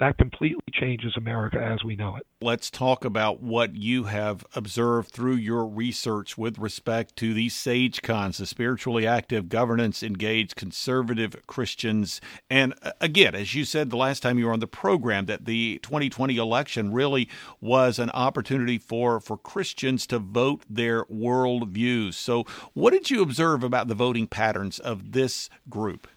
that 0.00 0.16
completely 0.16 0.64
changes 0.72 1.14
America 1.16 1.62
as 1.62 1.84
we 1.84 1.94
know 1.94 2.16
it. 2.16 2.26
Let's 2.40 2.70
talk 2.70 3.04
about 3.04 3.42
what 3.42 3.76
you 3.76 4.04
have 4.04 4.46
observed 4.54 5.10
through 5.10 5.34
your 5.34 5.66
research 5.66 6.38
with 6.38 6.58
respect 6.58 7.16
to 7.16 7.34
these 7.34 7.54
sage 7.54 8.00
cons, 8.00 8.38
the 8.38 8.46
spiritually 8.46 9.06
active, 9.06 9.50
governance 9.50 10.02
engaged, 10.02 10.56
conservative 10.56 11.36
Christians. 11.46 12.22
And 12.48 12.72
uh, 12.82 12.92
again, 13.00 13.34
as 13.34 13.54
you 13.54 13.66
said 13.66 13.90
the 13.90 13.98
last 13.98 14.20
time 14.20 14.38
you 14.38 14.46
were 14.46 14.54
on 14.54 14.60
the 14.60 14.66
program, 14.66 15.26
that 15.26 15.44
the 15.44 15.78
2020 15.82 16.38
election 16.38 16.92
really 16.92 17.28
was 17.60 17.98
an 17.98 18.10
opportunity 18.10 18.78
for, 18.78 19.20
for 19.20 19.36
Christians 19.36 20.06
to 20.06 20.18
vote 20.18 20.62
their 20.68 21.04
worldviews. 21.04 22.14
So, 22.14 22.44
what 22.72 22.92
did 22.92 23.10
you 23.10 23.20
observe 23.20 23.62
about 23.62 23.88
the 23.88 23.94
voting 23.94 24.26
patterns 24.26 24.78
of 24.78 25.12
this 25.12 25.50
group? 25.68 26.08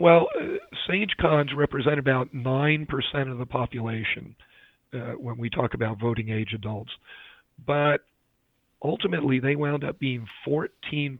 Well, 0.00 0.28
uh, 0.38 0.44
sage 0.88 1.10
cons 1.20 1.50
represent 1.56 1.98
about 1.98 2.32
9% 2.32 2.86
of 3.30 3.38
the 3.38 3.46
population 3.46 4.36
uh, 4.94 5.12
when 5.18 5.36
we 5.38 5.50
talk 5.50 5.74
about 5.74 6.00
voting 6.00 6.28
age 6.28 6.52
adults. 6.54 6.90
But 7.66 8.02
ultimately, 8.82 9.40
they 9.40 9.56
wound 9.56 9.82
up 9.82 9.98
being 9.98 10.26
14% 10.46 11.18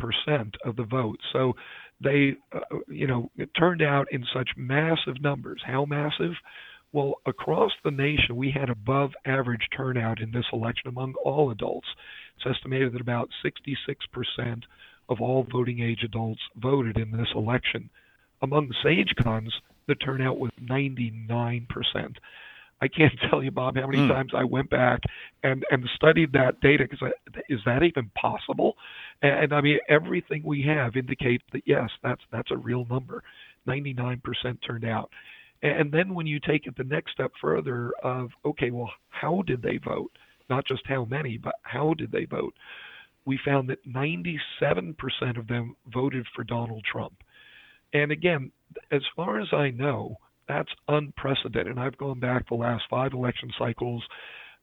of 0.65 0.77
the 0.77 0.85
vote. 0.85 1.19
So 1.33 1.55
they, 2.01 2.37
uh, 2.53 2.79
you 2.87 3.09
know, 3.09 3.31
it 3.37 3.51
turned 3.59 3.83
out 3.83 4.07
in 4.13 4.25
such 4.33 4.51
massive 4.57 5.21
numbers. 5.21 5.61
How 5.67 5.85
massive? 5.85 6.33
Well, 6.93 7.15
across 7.27 7.73
the 7.85 7.91
nation, 7.91 8.37
we 8.37 8.53
had 8.53 8.71
above 8.71 9.11
average 9.27 9.69
turnout 9.77 10.21
in 10.21 10.31
this 10.31 10.47
election 10.53 10.89
among 10.89 11.15
all 11.25 11.51
adults. 11.51 11.89
It's 12.37 12.57
estimated 12.57 12.93
that 12.95 13.01
about 13.01 13.29
66% 13.45 14.63
of 15.09 15.21
all 15.21 15.47
voting 15.51 15.81
age 15.81 16.03
adults 16.05 16.41
voted 16.57 16.97
in 16.97 17.11
this 17.11 17.29
election 17.35 17.91
among 18.43 18.69
the 18.69 18.75
sage 18.83 19.15
cons, 19.23 19.53
the 19.87 19.95
turnout 19.95 20.39
was 20.39 20.51
99%. 20.63 21.67
I 22.81 22.89
can't 22.89 23.19
tell 23.31 23.43
you, 23.43 23.51
Bob, 23.51 23.77
how 23.77 23.87
many 23.87 23.99
mm. 23.99 24.09
times 24.09 24.33
I 24.35 24.45
went 24.45 24.71
back 24.71 25.01
and, 25.43 25.65
and 25.71 25.89
studied 25.95 26.33
that 26.33 26.61
data 26.61 26.87
because 26.89 27.13
is 27.49 27.61
that 27.67 27.83
even 27.83 28.11
possible? 28.15 28.75
And, 29.23 29.45
and 29.45 29.53
I 29.53 29.61
mean, 29.61 29.79
everything 29.89 30.43
we 30.45 30.63
have 30.63 30.97
indicates 30.97 31.45
that 31.53 31.63
yes, 31.67 31.91
that's 32.03 32.23
that's 32.31 32.51
a 32.51 32.57
real 32.57 32.87
number. 32.89 33.23
99% 33.67 34.21
turned 34.67 34.85
out. 34.85 35.11
And 35.63 35.91
then 35.91 36.15
when 36.15 36.27
you 36.27 36.39
take 36.39 36.67
it 36.67 36.77
the 36.77 36.85
next 36.85 37.13
step 37.13 37.33
further 37.41 37.93
of 38.03 38.31
okay, 38.45 38.71
well, 38.71 38.91
how 39.11 39.43
did 39.47 39.63
they 39.63 39.79
vote? 39.79 40.13
Not 40.49 40.67
just 40.67 40.83
how 40.87 41.05
many, 41.05 41.37
but 41.37 41.57
how 41.63 41.95
did 41.95 42.13
they 42.13 42.25
vote? 42.25 42.55
We 43.25 43.39
found 43.45 43.69
that 43.69 43.87
97% 43.87 44.95
of 45.39 45.49
them 45.49 45.77
voted 45.93 46.27
for 46.35 46.45
Donald 46.45 46.83
Trump. 46.91 47.13
And 47.93 48.13
again, 48.13 48.53
as 48.91 49.03
far 49.17 49.41
as 49.41 49.49
I 49.53 49.71
know, 49.71 50.17
that's 50.47 50.71
unprecedented. 50.89 51.69
And 51.69 51.81
I've 51.81 51.99
gone 51.99 52.21
back 52.21 52.49
the 52.49 52.55
last 52.55 52.85
five 52.91 53.13
election 53.13 53.51
cycles. 53.59 54.03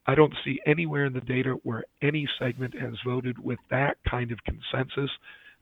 I 0.06 0.14
don't 0.14 0.34
see 0.44 0.60
anywhere 0.66 1.06
in 1.06 1.12
the 1.12 1.20
data 1.20 1.56
where 1.62 1.84
any 2.02 2.28
segment 2.38 2.74
has 2.78 2.94
voted 3.04 3.38
with 3.38 3.58
that 3.70 3.96
kind 4.08 4.30
of 4.30 4.38
consensus, 4.44 5.10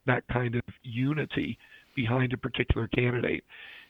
that 0.06 0.24
kind 0.32 0.54
of 0.54 0.62
unity 0.82 1.58
behind 1.96 2.32
a 2.32 2.38
particular 2.38 2.88
candidate. 2.88 3.44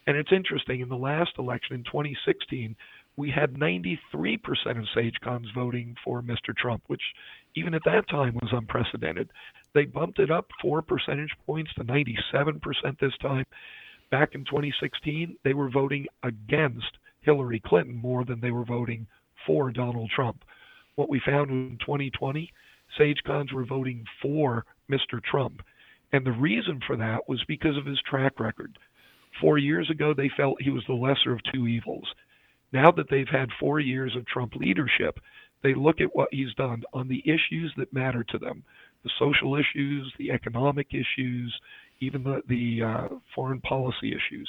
And 0.06 0.16
it's 0.16 0.32
interesting, 0.32 0.80
in 0.80 0.88
the 0.88 0.96
last 0.96 1.32
election 1.38 1.76
in 1.76 1.84
2016, 1.84 2.76
we 3.16 3.30
had 3.30 3.54
93% 3.54 3.98
of 4.14 4.86
SageCons 4.96 5.54
voting 5.54 5.94
for 6.04 6.22
Mr. 6.22 6.56
Trump, 6.56 6.82
which 6.88 7.02
even 7.54 7.74
at 7.74 7.84
that 7.84 8.08
time 8.08 8.34
was 8.34 8.50
unprecedented. 8.52 9.30
They 9.72 9.84
bumped 9.84 10.18
it 10.18 10.30
up 10.30 10.48
four 10.60 10.82
percentage 10.82 11.34
points 11.46 11.72
to 11.74 11.84
97% 11.84 12.60
this 13.00 13.16
time. 13.20 13.44
Back 14.10 14.34
in 14.34 14.44
2016, 14.44 15.36
they 15.44 15.54
were 15.54 15.70
voting 15.70 16.06
against 16.22 16.98
Hillary 17.20 17.60
Clinton 17.64 17.94
more 17.94 18.24
than 18.24 18.40
they 18.40 18.50
were 18.50 18.64
voting 18.64 19.06
for 19.46 19.70
Donald 19.70 20.10
Trump. 20.14 20.44
What 20.96 21.08
we 21.08 21.20
found 21.24 21.50
in 21.50 21.78
2020, 21.80 22.52
SageCons 22.98 23.52
were 23.52 23.64
voting 23.64 24.04
for 24.22 24.64
Mr. 24.90 25.22
Trump. 25.22 25.62
And 26.12 26.24
the 26.24 26.32
reason 26.32 26.80
for 26.86 26.96
that 26.96 27.28
was 27.28 27.42
because 27.48 27.76
of 27.76 27.86
his 27.86 28.00
track 28.08 28.38
record. 28.38 28.78
Four 29.40 29.58
years 29.58 29.90
ago, 29.90 30.14
they 30.14 30.30
felt 30.36 30.62
he 30.62 30.70
was 30.70 30.84
the 30.86 30.94
lesser 30.94 31.32
of 31.32 31.40
two 31.52 31.66
evils. 31.66 32.06
Now 32.74 32.90
that 32.90 33.08
they've 33.08 33.28
had 33.28 33.50
four 33.60 33.78
years 33.78 34.16
of 34.16 34.26
Trump 34.26 34.56
leadership, 34.56 35.20
they 35.62 35.74
look 35.74 36.00
at 36.00 36.14
what 36.14 36.28
he's 36.32 36.52
done 36.54 36.82
on 36.92 37.06
the 37.06 37.22
issues 37.24 37.72
that 37.78 37.92
matter 37.94 38.24
to 38.24 38.38
them 38.38 38.64
the 39.04 39.10
social 39.18 39.54
issues, 39.54 40.12
the 40.18 40.30
economic 40.30 40.88
issues, 40.94 41.54
even 42.00 42.24
the, 42.24 42.40
the 42.48 42.82
uh, 42.82 43.08
foreign 43.34 43.60
policy 43.60 44.12
issues. 44.12 44.48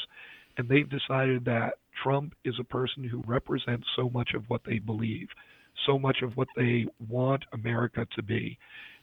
And 0.58 0.68
they've 0.68 0.90
decided 0.90 1.44
that 1.46 1.74
Trump 2.02 2.34
is 2.46 2.56
a 2.58 2.64
person 2.64 3.04
who 3.04 3.22
represents 3.28 3.86
so 3.98 4.10
much 4.10 4.30
of 4.34 4.50
what 4.50 4.62
they 4.66 4.80
believe, 4.80 5.28
so 5.86 6.00
much 6.00 6.22
of 6.22 6.38
what 6.38 6.48
they 6.56 6.88
want 7.10 7.44
America 7.54 8.08
to 8.16 8.24
be. 8.24 8.58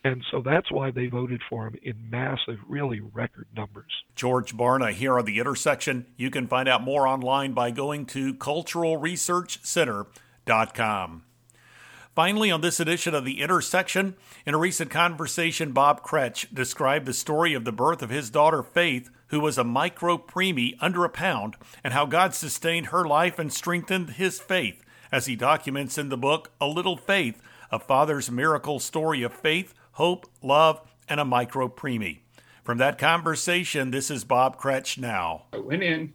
And 0.05 0.25
so 0.31 0.43
that's 0.45 0.71
why 0.73 0.91
they 0.91 1.07
voted 1.07 1.41
for 1.49 1.69
him 1.69 1.79
in 1.83 2.11
massive, 2.11 2.59
really 2.67 3.01
record 3.01 3.47
numbers. 3.55 3.93
George 4.17 4.55
Barna 4.57 4.93
here 4.93 5.17
on 5.19 5.25
The 5.25 5.39
Intersection. 5.39 6.07
You 6.17 6.31
can 6.31 6.49
find 6.49 6.69
out 6.69 6.83
more 6.83 7.07
online 7.07 7.53
by 7.53 7.71
going 7.71 8.07
to 8.07 8.35
culturalresearchcenter.com. 8.35 11.23
Finally, 12.15 12.51
on 12.51 12.61
this 12.61 12.79
edition 12.79 13.15
of 13.15 13.25
The 13.25 13.41
Intersection, 13.41 14.15
in 14.45 14.53
a 14.55 14.59
recent 14.59 14.91
conversation, 14.91 15.73
Bob 15.73 16.03
Kretsch 16.03 16.53
described 16.53 17.07
the 17.07 17.15
story 17.15 17.55
of 17.55 17.65
the 17.65 17.73
birth 17.73 18.03
of 18.03 18.11
his 18.11 18.29
daughter 18.29 18.63
Faith, 18.63 19.09
who 19.29 19.41
was 19.41 19.57
a 19.57 19.65
micro 19.65 20.19
preemie 20.19 20.77
under 20.81 21.07
a 21.07 21.09
pound, 21.09 21.57
and 21.83 21.95
how 21.95 22.05
God 22.05 22.35
sustained 22.35 22.89
her 22.89 23.07
life 23.07 23.39
and 23.39 23.51
strengthened 23.51 24.11
his 24.11 24.39
faith, 24.41 24.85
as 25.13 25.27
he 25.27 25.37
documents 25.37 25.99
in 25.99 26.09
the 26.09 26.17
book 26.17 26.51
A 26.61 26.67
Little 26.67 26.97
Faith, 26.97 27.41
a 27.71 27.79
father's 27.79 28.31
miracle 28.31 28.81
story 28.81 29.23
of 29.23 29.33
faith, 29.33 29.75
hope, 29.93 30.27
love, 30.43 30.81
and 31.09 31.21
a 31.21 31.25
micro 31.25 31.69
preemie. 31.69 32.21
From 32.65 32.79
that 32.79 32.97
conversation, 32.97 33.91
this 33.91 34.11
is 34.11 34.25
Bob 34.25 34.59
Kretsch 34.59 34.97
now. 34.97 35.45
I 35.53 35.59
went 35.59 35.83
in, 35.83 36.15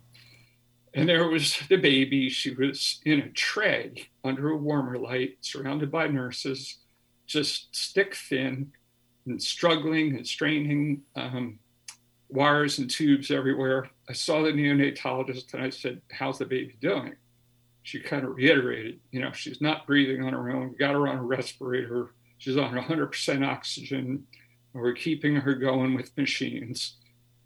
and 0.93 1.07
there 1.07 1.27
was 1.27 1.59
the 1.69 1.77
baby. 1.77 2.29
She 2.29 2.55
was 2.55 2.99
in 3.05 3.19
a 3.19 3.29
tray 3.29 4.09
under 4.23 4.49
a 4.49 4.57
warmer 4.57 4.97
light, 4.97 5.37
surrounded 5.41 5.91
by 5.91 6.07
nurses, 6.07 6.77
just 7.27 7.75
stick 7.75 8.15
thin 8.15 8.71
and 9.27 9.41
struggling 9.41 10.15
and 10.15 10.25
straining, 10.25 11.01
um, 11.15 11.59
wires 12.29 12.79
and 12.79 12.89
tubes 12.89 13.29
everywhere. 13.29 13.89
I 14.09 14.13
saw 14.13 14.41
the 14.41 14.51
neonatologist 14.51 15.53
and 15.53 15.61
I 15.61 15.69
said, 15.69 16.01
How's 16.11 16.39
the 16.39 16.45
baby 16.45 16.77
doing? 16.81 17.15
She 17.87 18.01
kind 18.01 18.25
of 18.25 18.35
reiterated, 18.35 18.99
You 19.11 19.21
know, 19.21 19.31
she's 19.31 19.61
not 19.61 19.87
breathing 19.87 20.21
on 20.21 20.33
her 20.33 20.51
own. 20.51 20.71
We 20.71 20.75
got 20.75 20.91
her 20.91 21.07
on 21.07 21.19
a 21.19 21.23
respirator. 21.23 22.11
She's 22.37 22.57
on 22.57 22.73
100% 22.73 23.47
oxygen. 23.47 24.27
We're 24.73 24.91
keeping 24.91 25.37
her 25.37 25.55
going 25.55 25.93
with 25.93 26.17
machines. 26.17 26.97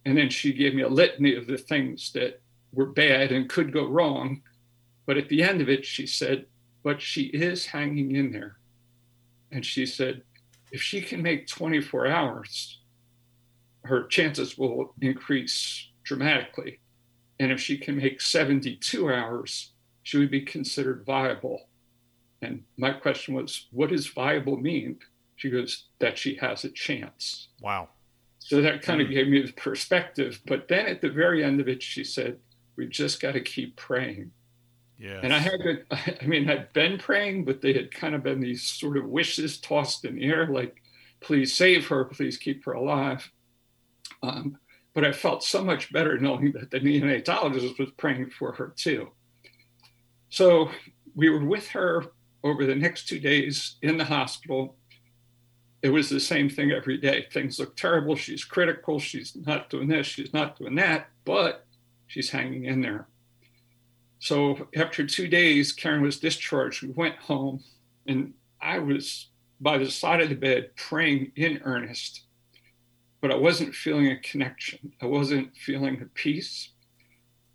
And 0.04 0.17
then 0.17 0.32
she 0.32 0.51
gave 0.51 0.73
me 0.73 0.82
a 0.82 0.89
litany 0.89 1.36
of 1.36 1.45
the 1.45 1.60
things 1.60 2.12
that 2.13 2.41
were 2.73 2.88
bad 2.88 3.32
and 3.32 3.51
could 3.51 3.71
go 3.71 3.86
wrong. 3.86 4.41
But 5.06 5.17
at 5.17 5.30
the 5.30 5.43
end 5.43 5.62
of 5.62 5.69
it, 5.69 5.86
she 5.86 6.08
said, 6.08 6.47
But 6.82 7.04
she 7.04 7.25
is 7.25 7.67
hanging 7.67 8.15
in 8.15 8.32
there. 8.32 8.58
And 9.51 9.63
she 9.63 9.86
said, 9.86 10.23
If 10.71 10.82
she 10.82 11.04
can 11.04 11.21
make 11.21 11.45
24 11.45 12.08
hours, 12.08 12.80
her 13.84 14.08
chances 14.08 14.58
will 14.58 14.95
increase 15.01 15.88
dramatically. 16.04 16.80
And 17.39 17.51
if 17.51 17.60
she 17.60 17.77
can 17.77 17.97
make 17.97 18.21
72 18.21 19.13
hours, 19.13 19.70
she 20.04 20.18
would 20.18 20.32
be 20.32 20.42
considered 20.42 21.06
viable. 21.06 21.68
And 22.42 22.64
my 22.78 22.92
question 22.92 23.36
was, 23.36 23.68
what 23.72 23.90
does 23.90 24.08
viable 24.08 24.58
mean? 24.58 25.00
She 25.36 25.50
goes, 25.50 25.86
that 26.00 26.18
she 26.18 26.36
has 26.36 26.64
a 26.64 26.70
chance. 26.70 27.50
Wow. 27.62 27.90
So 28.40 28.62
that 28.62 28.82
kind 28.82 29.02
of 29.02 29.08
mm. 29.08 29.14
gave 29.14 29.28
me 29.28 29.42
the 29.42 29.54
perspective. 29.54 30.42
But 30.46 30.68
then 30.68 30.88
at 30.88 31.02
the 31.02 31.10
very 31.10 31.44
end 31.44 31.62
of 31.62 31.68
it, 31.68 31.84
she 31.84 32.04
said, 32.04 32.40
we 32.76 32.88
just 32.88 33.22
got 33.22 33.34
to 33.34 33.42
keep 33.42 33.76
praying. 33.76 34.32
Yeah. 34.98 35.20
And 35.24 35.34
I 35.34 35.40
had 35.40 35.60
been, 35.64 35.84
I 35.92 36.26
mean, 36.26 36.50
I'd 36.50 36.74
been 36.74 36.98
praying, 36.98 37.46
but 37.46 37.62
they 37.62 37.74
had 37.74 37.94
kind 37.94 38.16
of 38.16 38.24
been 38.24 38.40
these 38.40 38.64
sort 38.64 38.98
of 38.98 39.06
wishes 39.06 39.60
tossed 39.60 40.06
in 40.06 40.16
the 40.16 40.26
air, 40.26 40.48
like, 40.48 40.82
please 41.20 41.56
save 41.56 41.88
her, 41.88 42.06
please 42.06 42.38
keep 42.38 42.66
her 42.66 42.74
alive. 42.74 43.32
Um, 44.24 44.58
but 44.94 45.06
I 45.06 45.12
felt 45.12 45.44
so 45.44 45.64
much 45.64 45.92
better 45.94 46.18
knowing 46.18 46.52
that 46.54 46.72
the 46.72 46.80
neonatologist 46.80 47.80
was 47.80 47.92
praying 47.98 48.32
for 48.32 48.52
her 48.54 48.74
too. 48.76 49.10
So 50.32 50.72
we 51.15 51.30
were 51.30 51.46
with 51.46 51.67
her 51.70 52.06
over 52.44 52.65
the 52.65 52.74
next 52.74 53.08
two 53.08 53.20
days 53.20 53.76
in 53.84 53.98
the 53.98 54.06
hospital. 54.06 54.76
It 55.84 55.89
was 55.89 56.10
the 56.10 56.20
same 56.20 56.50
thing 56.50 56.72
every 56.72 56.98
day. 56.98 57.28
Things 57.32 57.60
look 57.60 57.76
terrible. 57.76 58.15
She's 58.15 58.44
critical. 58.44 59.00
She's 59.00 59.36
not 59.36 59.70
doing 59.70 59.88
this. 59.88 60.08
She's 60.08 60.34
not 60.34 60.58
doing 60.58 60.76
that, 60.76 61.10
but 61.26 61.65
she's 62.08 62.32
hanging 62.32 62.65
in 62.65 62.82
there. 62.82 63.08
So 64.20 64.67
after 64.76 65.06
two 65.06 65.28
days, 65.28 65.72
Karen 65.72 66.02
was 66.02 66.20
discharged. 66.20 66.82
We 66.82 66.89
went 66.89 67.17
home, 67.17 67.63
and 68.08 68.34
I 68.60 68.80
was 68.80 69.28
by 69.60 69.78
the 69.78 69.91
side 69.91 70.22
of 70.22 70.30
the 70.30 70.36
bed 70.36 70.76
praying 70.76 71.32
in 71.36 71.62
earnest 71.63 72.24
but 73.22 73.32
I 73.32 73.36
wasn't 73.36 73.76
feeling 73.76 74.08
a 74.08 74.17
connection. 74.17 74.91
I 75.00 75.06
wasn't 75.06 75.56
feeling 75.56 76.02
a 76.02 76.06
peace. 76.06 76.70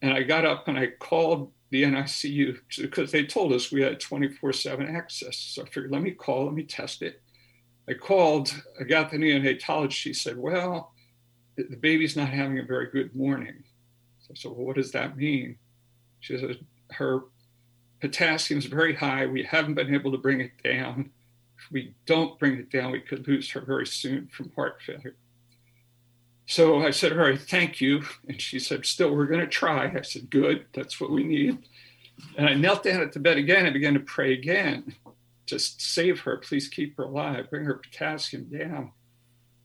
And 0.00 0.12
I 0.14 0.22
got 0.22 0.46
up 0.46 0.68
and 0.68 0.78
I 0.78 0.88
called 1.00 1.50
the 1.70 1.82
NICU 1.82 2.58
because 2.78 3.10
they 3.10 3.24
told 3.24 3.52
us 3.52 3.72
we 3.72 3.82
had 3.82 4.00
24 4.00 4.52
7 4.52 4.86
access. 4.86 5.36
So 5.36 5.62
I 5.62 5.66
figured, 5.66 5.90
let 5.90 6.02
me 6.02 6.12
call, 6.12 6.44
let 6.44 6.54
me 6.54 6.62
test 6.62 7.02
it. 7.02 7.20
I 7.88 7.94
called, 7.94 8.52
I 8.80 8.84
got 8.84 9.10
the 9.10 9.16
neonatologist. 9.16 9.92
She 9.92 10.12
said, 10.12 10.36
Well, 10.36 10.92
the 11.56 11.76
baby's 11.76 12.16
not 12.16 12.28
having 12.28 12.58
a 12.58 12.64
very 12.64 12.90
good 12.90 13.14
morning. 13.14 13.64
So 14.20 14.28
I 14.32 14.34
said, 14.34 14.52
Well, 14.52 14.66
what 14.66 14.76
does 14.76 14.92
that 14.92 15.16
mean? 15.16 15.58
She 16.20 16.38
said, 16.38 16.58
Her 16.90 17.22
potassium 18.00 18.58
is 18.58 18.66
very 18.66 18.94
high. 18.94 19.26
We 19.26 19.42
haven't 19.42 19.74
been 19.74 19.94
able 19.94 20.12
to 20.12 20.18
bring 20.18 20.40
it 20.40 20.62
down. 20.62 21.10
If 21.58 21.72
we 21.72 21.94
don't 22.06 22.38
bring 22.38 22.58
it 22.58 22.70
down, 22.70 22.92
we 22.92 23.00
could 23.00 23.26
lose 23.26 23.50
her 23.50 23.60
very 23.60 23.86
soon 23.86 24.28
from 24.28 24.52
heart 24.54 24.80
failure. 24.84 25.16
So 26.46 26.86
I 26.86 26.90
said, 26.90 27.12
All 27.12 27.18
right, 27.18 27.40
thank 27.40 27.80
you. 27.80 28.04
And 28.28 28.40
she 28.40 28.58
said, 28.58 28.86
Still, 28.86 29.14
we're 29.14 29.26
going 29.26 29.40
to 29.40 29.46
try. 29.46 29.92
I 29.92 30.02
said, 30.02 30.30
Good, 30.30 30.66
that's 30.72 31.00
what 31.00 31.10
we 31.10 31.24
need. 31.24 31.58
And 32.38 32.48
I 32.48 32.54
knelt 32.54 32.84
down 32.84 33.02
at 33.02 33.12
the 33.12 33.20
bed 33.20 33.36
again 33.36 33.66
and 33.66 33.74
began 33.74 33.94
to 33.94 34.00
pray 34.00 34.32
again. 34.32 34.94
Just 35.44 35.80
save 35.80 36.20
her, 36.20 36.38
please 36.38 36.68
keep 36.68 36.96
her 36.96 37.04
alive, 37.04 37.50
bring 37.50 37.64
her 37.64 37.74
potassium 37.74 38.44
down. 38.44 38.92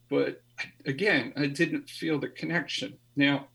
But 0.10 0.41
again, 0.86 1.34
I 1.38 1.48
didn't 1.48 1.89
feel 1.89 2.20
the 2.20 2.28
connection. 2.28 2.98
Now, 3.15 3.48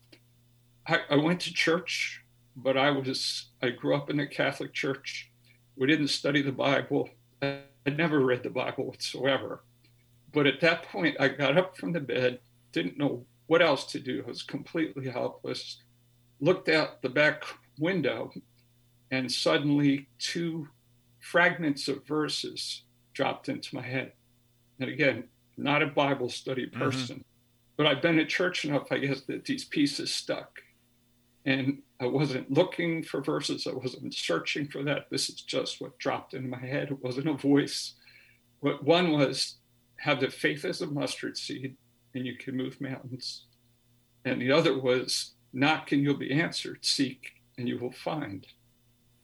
I, 0.87 1.01
I 1.11 1.15
went 1.15 1.41
to 1.41 1.53
church, 1.53 2.23
but 2.55 2.77
I 2.77 2.89
was, 2.89 3.49
I 3.61 3.69
grew 3.69 3.95
up 3.95 4.09
in 4.09 4.17
the 4.17 4.25
Catholic 4.25 4.73
Church. 4.73 5.31
We 5.75 5.85
didn't 5.87 6.07
study 6.07 6.41
the 6.41 6.51
Bible. 6.51 7.09
I, 7.41 7.59
never 7.85 8.19
read 8.19 8.43
the 8.43 8.49
Bible 8.49 8.85
whatsoever. 8.85 9.63
But 10.33 10.47
at 10.47 10.59
that 10.59 10.83
point, 10.83 11.15
I 11.21 11.29
got 11.29 11.57
up 11.57 11.77
from 11.77 11.93
the 11.93 12.01
bed 12.01 12.39
didn't 12.71 12.97
know 12.97 13.25
what 13.47 13.61
else 13.61 13.85
to 13.91 13.99
do. 13.99 14.23
I 14.25 14.29
was 14.29 14.43
completely 14.43 15.09
helpless. 15.09 15.81
Looked 16.39 16.69
out 16.69 17.01
the 17.01 17.09
back 17.09 17.43
window, 17.79 18.31
and 19.11 19.31
suddenly 19.31 20.07
two 20.19 20.67
fragments 21.19 21.87
of 21.87 22.05
verses 22.05 22.83
dropped 23.13 23.49
into 23.49 23.75
my 23.75 23.81
head. 23.81 24.13
And 24.79 24.89
again, 24.89 25.23
not 25.57 25.81
a 25.81 25.87
Bible 25.87 26.29
study 26.29 26.67
mm-hmm. 26.67 26.79
person, 26.79 27.15
mm-hmm. 27.15 27.21
but 27.77 27.87
I've 27.87 28.01
been 28.01 28.19
at 28.19 28.29
church 28.29 28.65
enough, 28.65 28.91
I 28.91 28.99
guess, 28.99 29.21
that 29.21 29.45
these 29.45 29.65
pieces 29.65 30.13
stuck. 30.13 30.59
And 31.45 31.81
I 31.99 32.05
wasn't 32.05 32.51
looking 32.51 33.01
for 33.01 33.21
verses, 33.21 33.65
I 33.65 33.73
wasn't 33.73 34.13
searching 34.13 34.67
for 34.67 34.83
that. 34.83 35.09
This 35.09 35.29
is 35.29 35.35
just 35.41 35.81
what 35.81 35.97
dropped 35.97 36.33
into 36.33 36.49
my 36.49 36.59
head. 36.59 36.91
It 36.91 37.03
wasn't 37.03 37.29
a 37.29 37.33
voice. 37.33 37.93
What 38.59 38.83
one 38.83 39.11
was 39.11 39.55
have 39.97 40.19
the 40.19 40.29
faith 40.29 40.65
as 40.65 40.81
a 40.81 40.87
mustard 40.87 41.37
seed 41.37 41.75
and 42.13 42.25
you 42.25 42.35
can 42.35 42.55
move 42.55 42.79
mountains. 42.81 43.45
And 44.25 44.41
the 44.41 44.51
other 44.51 44.77
was, 44.77 45.33
knock 45.53 45.91
and 45.91 46.01
you'll 46.01 46.17
be 46.17 46.31
answered, 46.31 46.85
seek 46.85 47.33
and 47.57 47.67
you 47.67 47.79
will 47.79 47.91
find. 47.91 48.45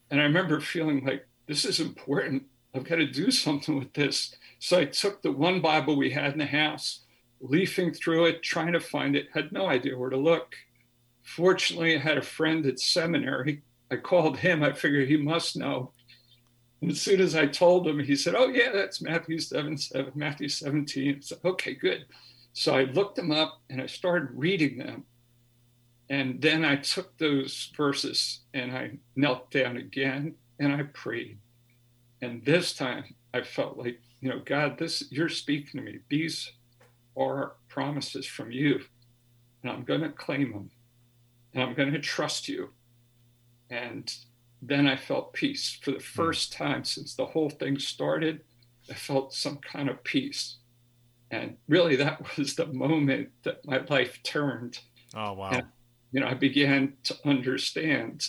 And 0.10 0.20
I 0.20 0.24
remember 0.24 0.60
feeling 0.60 1.06
like, 1.06 1.28
this 1.48 1.66
is 1.66 1.80
important. 1.80 2.44
I've 2.74 2.86
got 2.86 2.96
to 2.96 3.06
do 3.06 3.32
something 3.32 3.78
with 3.78 3.94
this. 3.94 4.36
So 4.60 4.80
I 4.80 4.86
took 4.86 5.22
the 5.22 5.32
one 5.32 5.62
Bible 5.62 5.96
we 5.96 6.10
had 6.10 6.34
in 6.34 6.40
the 6.40 6.46
house, 6.46 7.02
leafing 7.42 7.94
through 7.94 8.26
it, 8.26 8.44
trying 8.44 8.74
to 8.74 8.80
find 8.80 9.16
it, 9.16 9.28
had 9.34 9.52
no 9.52 9.68
idea 9.68 9.98
where 9.98 10.10
to 10.10 10.18
look. 10.18 10.56
Fortunately, 11.22 11.96
I 11.96 12.00
had 12.00 12.18
a 12.18 12.22
friend 12.22 12.66
at 12.66 12.80
seminary. 12.80 13.62
I 13.92 13.98
called 13.98 14.38
him. 14.38 14.64
I 14.64 14.74
figured 14.74 15.08
he 15.08 15.18
must 15.18 15.58
know. 15.58 15.92
And 16.82 16.92
as 16.92 17.02
soon 17.02 17.22
as 17.22 17.36
I 17.36 17.46
told 17.46 17.88
him, 17.88 18.00
he 18.00 18.16
said, 18.16 18.36
Oh, 18.36 18.48
yeah, 18.48 18.72
that's 18.74 19.02
Matthew 19.02 19.40
7, 19.40 19.78
7 19.78 20.12
Matthew 20.16 20.50
17. 20.50 21.16
I 21.16 21.20
said, 21.22 21.38
Okay, 21.46 21.76
good. 21.76 22.06
So 22.54 22.76
I 22.76 22.84
looked 22.84 23.16
them 23.16 23.32
up 23.32 23.62
and 23.70 23.82
I 23.82 23.88
started 23.88 24.30
reading 24.34 24.78
them. 24.78 25.06
And 26.10 26.42
then 26.42 26.64
I 26.64 26.76
took 26.76 27.18
those 27.18 27.72
verses 27.76 28.42
and 28.54 28.72
I 28.72 28.92
knelt 29.16 29.50
down 29.50 29.78
again 29.78 30.36
and 30.60 30.72
I 30.72 30.84
prayed. 30.84 31.40
And 32.22 32.46
this 32.46 32.74
time 32.74 33.16
I 33.34 33.42
felt 33.42 33.78
like, 33.78 34.00
you 34.22 34.30
know, 34.30 34.40
God, 34.46 34.78
this 34.78 35.04
you're 35.10 35.30
speaking 35.30 35.80
to 35.80 35.82
me. 35.82 36.00
These 36.10 36.52
are 37.18 37.54
promises 37.68 38.26
from 38.26 38.52
you. 38.52 38.82
And 39.64 39.72
I'm 39.72 39.84
going 39.84 40.02
to 40.02 40.10
claim 40.10 40.52
them. 40.52 40.72
And 41.54 41.64
I'm 41.64 41.74
going 41.74 41.92
to 41.92 42.00
trust 42.00 42.48
you. 42.48 42.70
And 43.70 44.14
then 44.62 44.88
I 44.88 44.96
felt 44.96 45.34
peace 45.34 45.80
for 45.82 45.92
the 45.92 45.98
hmm. 45.98 46.04
first 46.04 46.54
time 46.54 46.84
since 46.84 47.16
the 47.16 47.26
whole 47.26 47.50
thing 47.50 47.80
started. 47.80 48.42
I 48.90 48.94
felt 48.94 49.34
some 49.34 49.58
kind 49.58 49.90
of 49.90 50.04
peace. 50.04 50.58
And 51.34 51.58
really, 51.68 51.96
that 51.96 52.22
was 52.38 52.56
the 52.56 52.68
moment 52.68 53.30
that 53.44 53.66
my 53.66 53.80
life 53.90 54.22
turned. 54.24 54.80
Oh, 55.16 55.34
wow. 55.34 55.50
And, 55.50 55.68
you 56.12 56.20
know, 56.20 56.28
I 56.28 56.36
began 56.36 56.94
to 57.06 57.18
understand 57.26 58.28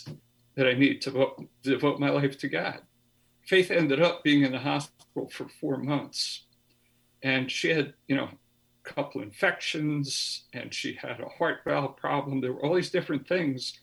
that 0.57 0.67
I 0.67 0.73
need 0.73 1.03
to 1.03 1.11
devote, 1.11 1.47
devote 1.62 2.01
my 2.01 2.09
life 2.09 2.38
to 2.38 2.49
God. 2.49 2.81
Faith 3.47 3.71
ended 3.71 4.01
up 4.01 4.25
being 4.25 4.43
in 4.43 4.53
the 4.53 4.59
hospital 4.59 5.29
for 5.31 5.49
four 5.61 5.77
months. 5.77 6.47
And 7.23 7.51
she 7.51 7.69
had, 7.69 7.93
you 8.09 8.17
know, 8.17 8.31
a 8.31 8.88
couple 8.95 9.21
infections 9.21 10.45
and 10.55 10.73
she 10.73 10.95
had 10.95 11.21
a 11.21 11.29
heart 11.29 11.59
valve 11.67 11.97
problem. 11.99 12.40
There 12.40 12.55
were 12.55 12.64
all 12.64 12.75
these 12.75 12.90
different 12.90 13.29
things, 13.29 13.81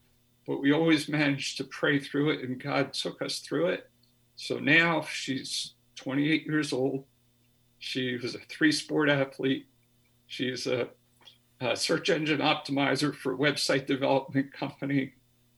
but 0.48 0.62
we 0.62 0.72
always 0.72 1.08
managed 1.08 1.58
to 1.58 1.64
pray 1.66 2.00
through 2.00 2.32
it 2.32 2.42
and 2.42 2.62
God 2.62 2.94
took 2.94 3.22
us 3.22 3.40
through 3.40 3.68
it. 3.68 3.90
So 4.36 4.58
now 4.58 5.02
she's 5.02 5.76
28 5.96 6.46
years 6.48 6.74
old. 6.74 7.06
She 7.82 8.15
was 8.15 8.36
a 8.36 8.39
three 8.39 8.72
sport 8.72 9.10
athlete. 9.10 9.65
She's 10.28 10.67
a, 10.67 10.88
a 11.60 11.76
search 11.76 12.12
engine 12.12 12.39
optimizer 12.39 13.13
for 13.13 13.34
a 13.34 13.38
website 13.38 13.88
development 13.88 14.54
company. 14.54 15.13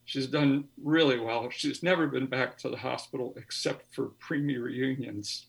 She's 0.05 0.27
done 0.27 0.69
really 0.81 1.19
well. 1.19 1.49
She's 1.49 1.83
never 1.83 2.07
been 2.07 2.27
back 2.27 2.57
to 2.59 2.69
the 2.69 2.77
hospital 2.77 3.33
except 3.35 3.93
for 3.93 4.11
pre 4.19 4.39
reunions. 4.39 5.47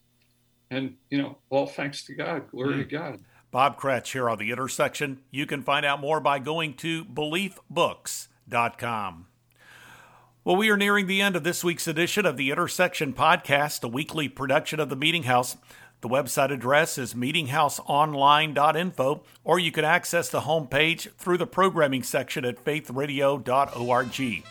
And, 0.68 0.96
you 1.10 1.18
know, 1.18 1.38
all 1.48 1.68
thanks 1.68 2.04
to 2.06 2.14
God. 2.14 2.50
Glory 2.50 2.74
mm. 2.74 2.78
to 2.78 2.84
God. 2.84 3.20
Bob 3.52 3.78
Kretsch 3.78 4.10
here 4.12 4.28
on 4.28 4.38
The 4.38 4.50
Intersection. 4.50 5.20
You 5.30 5.46
can 5.46 5.62
find 5.62 5.87
out 5.87 6.00
more 6.00 6.18
by 6.18 6.40
going 6.40 6.74
to 6.78 7.04
beliefbooks.com. 7.04 9.26
Well, 10.44 10.56
we 10.56 10.70
are 10.70 10.76
nearing 10.76 11.06
the 11.06 11.22
end 11.22 11.37
of 11.37 11.44
this 11.44 11.62
week's 11.62 11.87
edition 11.87 12.26
of 12.26 12.37
the 12.37 12.50
Intersection 12.50 13.12
Podcast, 13.14 13.84
a 13.84 13.88
weekly 13.88 14.28
production 14.28 14.80
of 14.80 14.88
the 14.88 14.96
Meeting 14.96 15.22
House. 15.22 15.56
The 16.04 16.10
website 16.10 16.52
address 16.52 16.98
is 16.98 17.14
meetinghouseonline.info, 17.14 19.22
or 19.42 19.58
you 19.58 19.72
can 19.72 19.86
access 19.86 20.28
the 20.28 20.42
homepage 20.42 21.10
through 21.12 21.38
the 21.38 21.46
programming 21.46 22.02
section 22.02 22.44
at 22.44 22.62
faithradio.org. 22.62 24.44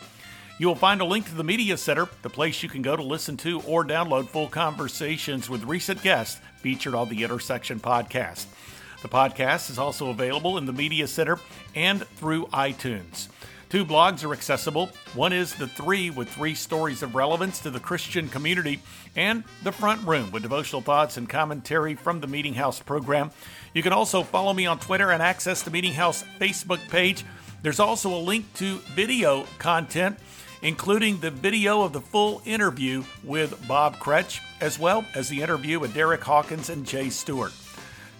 You 0.58 0.66
will 0.66 0.74
find 0.74 1.00
a 1.00 1.04
link 1.04 1.26
to 1.26 1.34
the 1.36 1.44
Media 1.44 1.76
Center, 1.76 2.08
the 2.22 2.28
place 2.28 2.64
you 2.64 2.68
can 2.68 2.82
go 2.82 2.96
to 2.96 3.02
listen 3.04 3.36
to 3.36 3.60
or 3.60 3.84
download 3.84 4.26
full 4.26 4.48
conversations 4.48 5.48
with 5.48 5.62
recent 5.62 6.02
guests 6.02 6.40
featured 6.56 6.96
on 6.96 7.08
the 7.08 7.22
Intersection 7.22 7.78
podcast. 7.78 8.46
The 9.02 9.08
podcast 9.08 9.70
is 9.70 9.78
also 9.78 10.10
available 10.10 10.58
in 10.58 10.66
the 10.66 10.72
Media 10.72 11.06
Center 11.06 11.38
and 11.76 12.04
through 12.16 12.46
iTunes. 12.46 13.28
Two 13.68 13.84
blogs 13.84 14.24
are 14.24 14.32
accessible. 14.32 14.90
One 15.14 15.32
is 15.32 15.54
The 15.54 15.66
Three, 15.66 16.10
with 16.10 16.28
three 16.28 16.54
stories 16.54 17.02
of 17.02 17.14
relevance 17.14 17.58
to 17.60 17.70
the 17.70 17.80
Christian 17.80 18.28
community, 18.28 18.80
and 19.16 19.42
The 19.62 19.72
Front 19.72 20.06
Room, 20.06 20.30
with 20.30 20.42
devotional 20.42 20.82
thoughts 20.82 21.16
and 21.16 21.28
commentary 21.28 21.94
from 21.94 22.20
the 22.20 22.26
Meeting 22.26 22.54
House 22.54 22.80
program. 22.80 23.30
You 23.72 23.82
can 23.82 23.92
also 23.92 24.22
follow 24.22 24.52
me 24.52 24.66
on 24.66 24.78
Twitter 24.78 25.10
and 25.10 25.22
access 25.22 25.62
the 25.62 25.70
Meeting 25.70 25.94
House 25.94 26.22
Facebook 26.38 26.88
page. 26.88 27.24
There's 27.62 27.80
also 27.80 28.14
a 28.14 28.20
link 28.20 28.52
to 28.54 28.78
video 28.94 29.44
content, 29.58 30.18
including 30.62 31.18
the 31.18 31.30
video 31.30 31.82
of 31.82 31.92
the 31.92 32.00
full 32.00 32.42
interview 32.44 33.02
with 33.24 33.66
Bob 33.66 33.96
Kretsch, 33.96 34.40
as 34.60 34.78
well 34.78 35.04
as 35.14 35.28
the 35.28 35.42
interview 35.42 35.80
with 35.80 35.94
Derek 35.94 36.22
Hawkins 36.22 36.70
and 36.70 36.86
Jay 36.86 37.10
Stewart. 37.10 37.52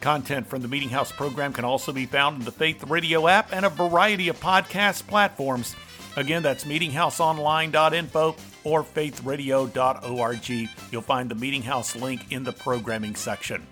Content 0.04 0.46
from 0.46 0.60
the 0.60 0.68
Meeting 0.68 0.90
House 0.90 1.10
program 1.10 1.54
can 1.54 1.64
also 1.64 1.90
be 1.90 2.04
found 2.04 2.38
in 2.38 2.44
the 2.44 2.52
Faith 2.52 2.84
Radio 2.90 3.26
app 3.26 3.54
and 3.54 3.64
a 3.64 3.70
variety 3.70 4.28
of 4.28 4.38
podcast 4.38 5.06
platforms. 5.06 5.74
Again, 6.14 6.42
that's 6.42 6.64
meetinghouseonline.info 6.64 8.36
or 8.64 8.84
faithradio.org. 8.84 10.68
You'll 10.92 11.00
find 11.00 11.30
the 11.30 11.34
Meeting 11.34 11.62
House 11.62 11.96
link 11.96 12.30
in 12.30 12.44
the 12.44 12.52
programming 12.52 13.14
section. 13.14 13.66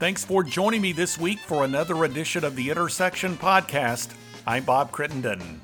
Thanks 0.00 0.24
for 0.24 0.42
joining 0.42 0.80
me 0.80 0.90
this 0.90 1.16
week 1.16 1.38
for 1.38 1.62
another 1.62 2.04
edition 2.04 2.42
of 2.42 2.56
the 2.56 2.68
Intersection 2.68 3.36
Podcast. 3.36 4.12
I'm 4.48 4.64
Bob 4.64 4.90
Crittenden. 4.90 5.60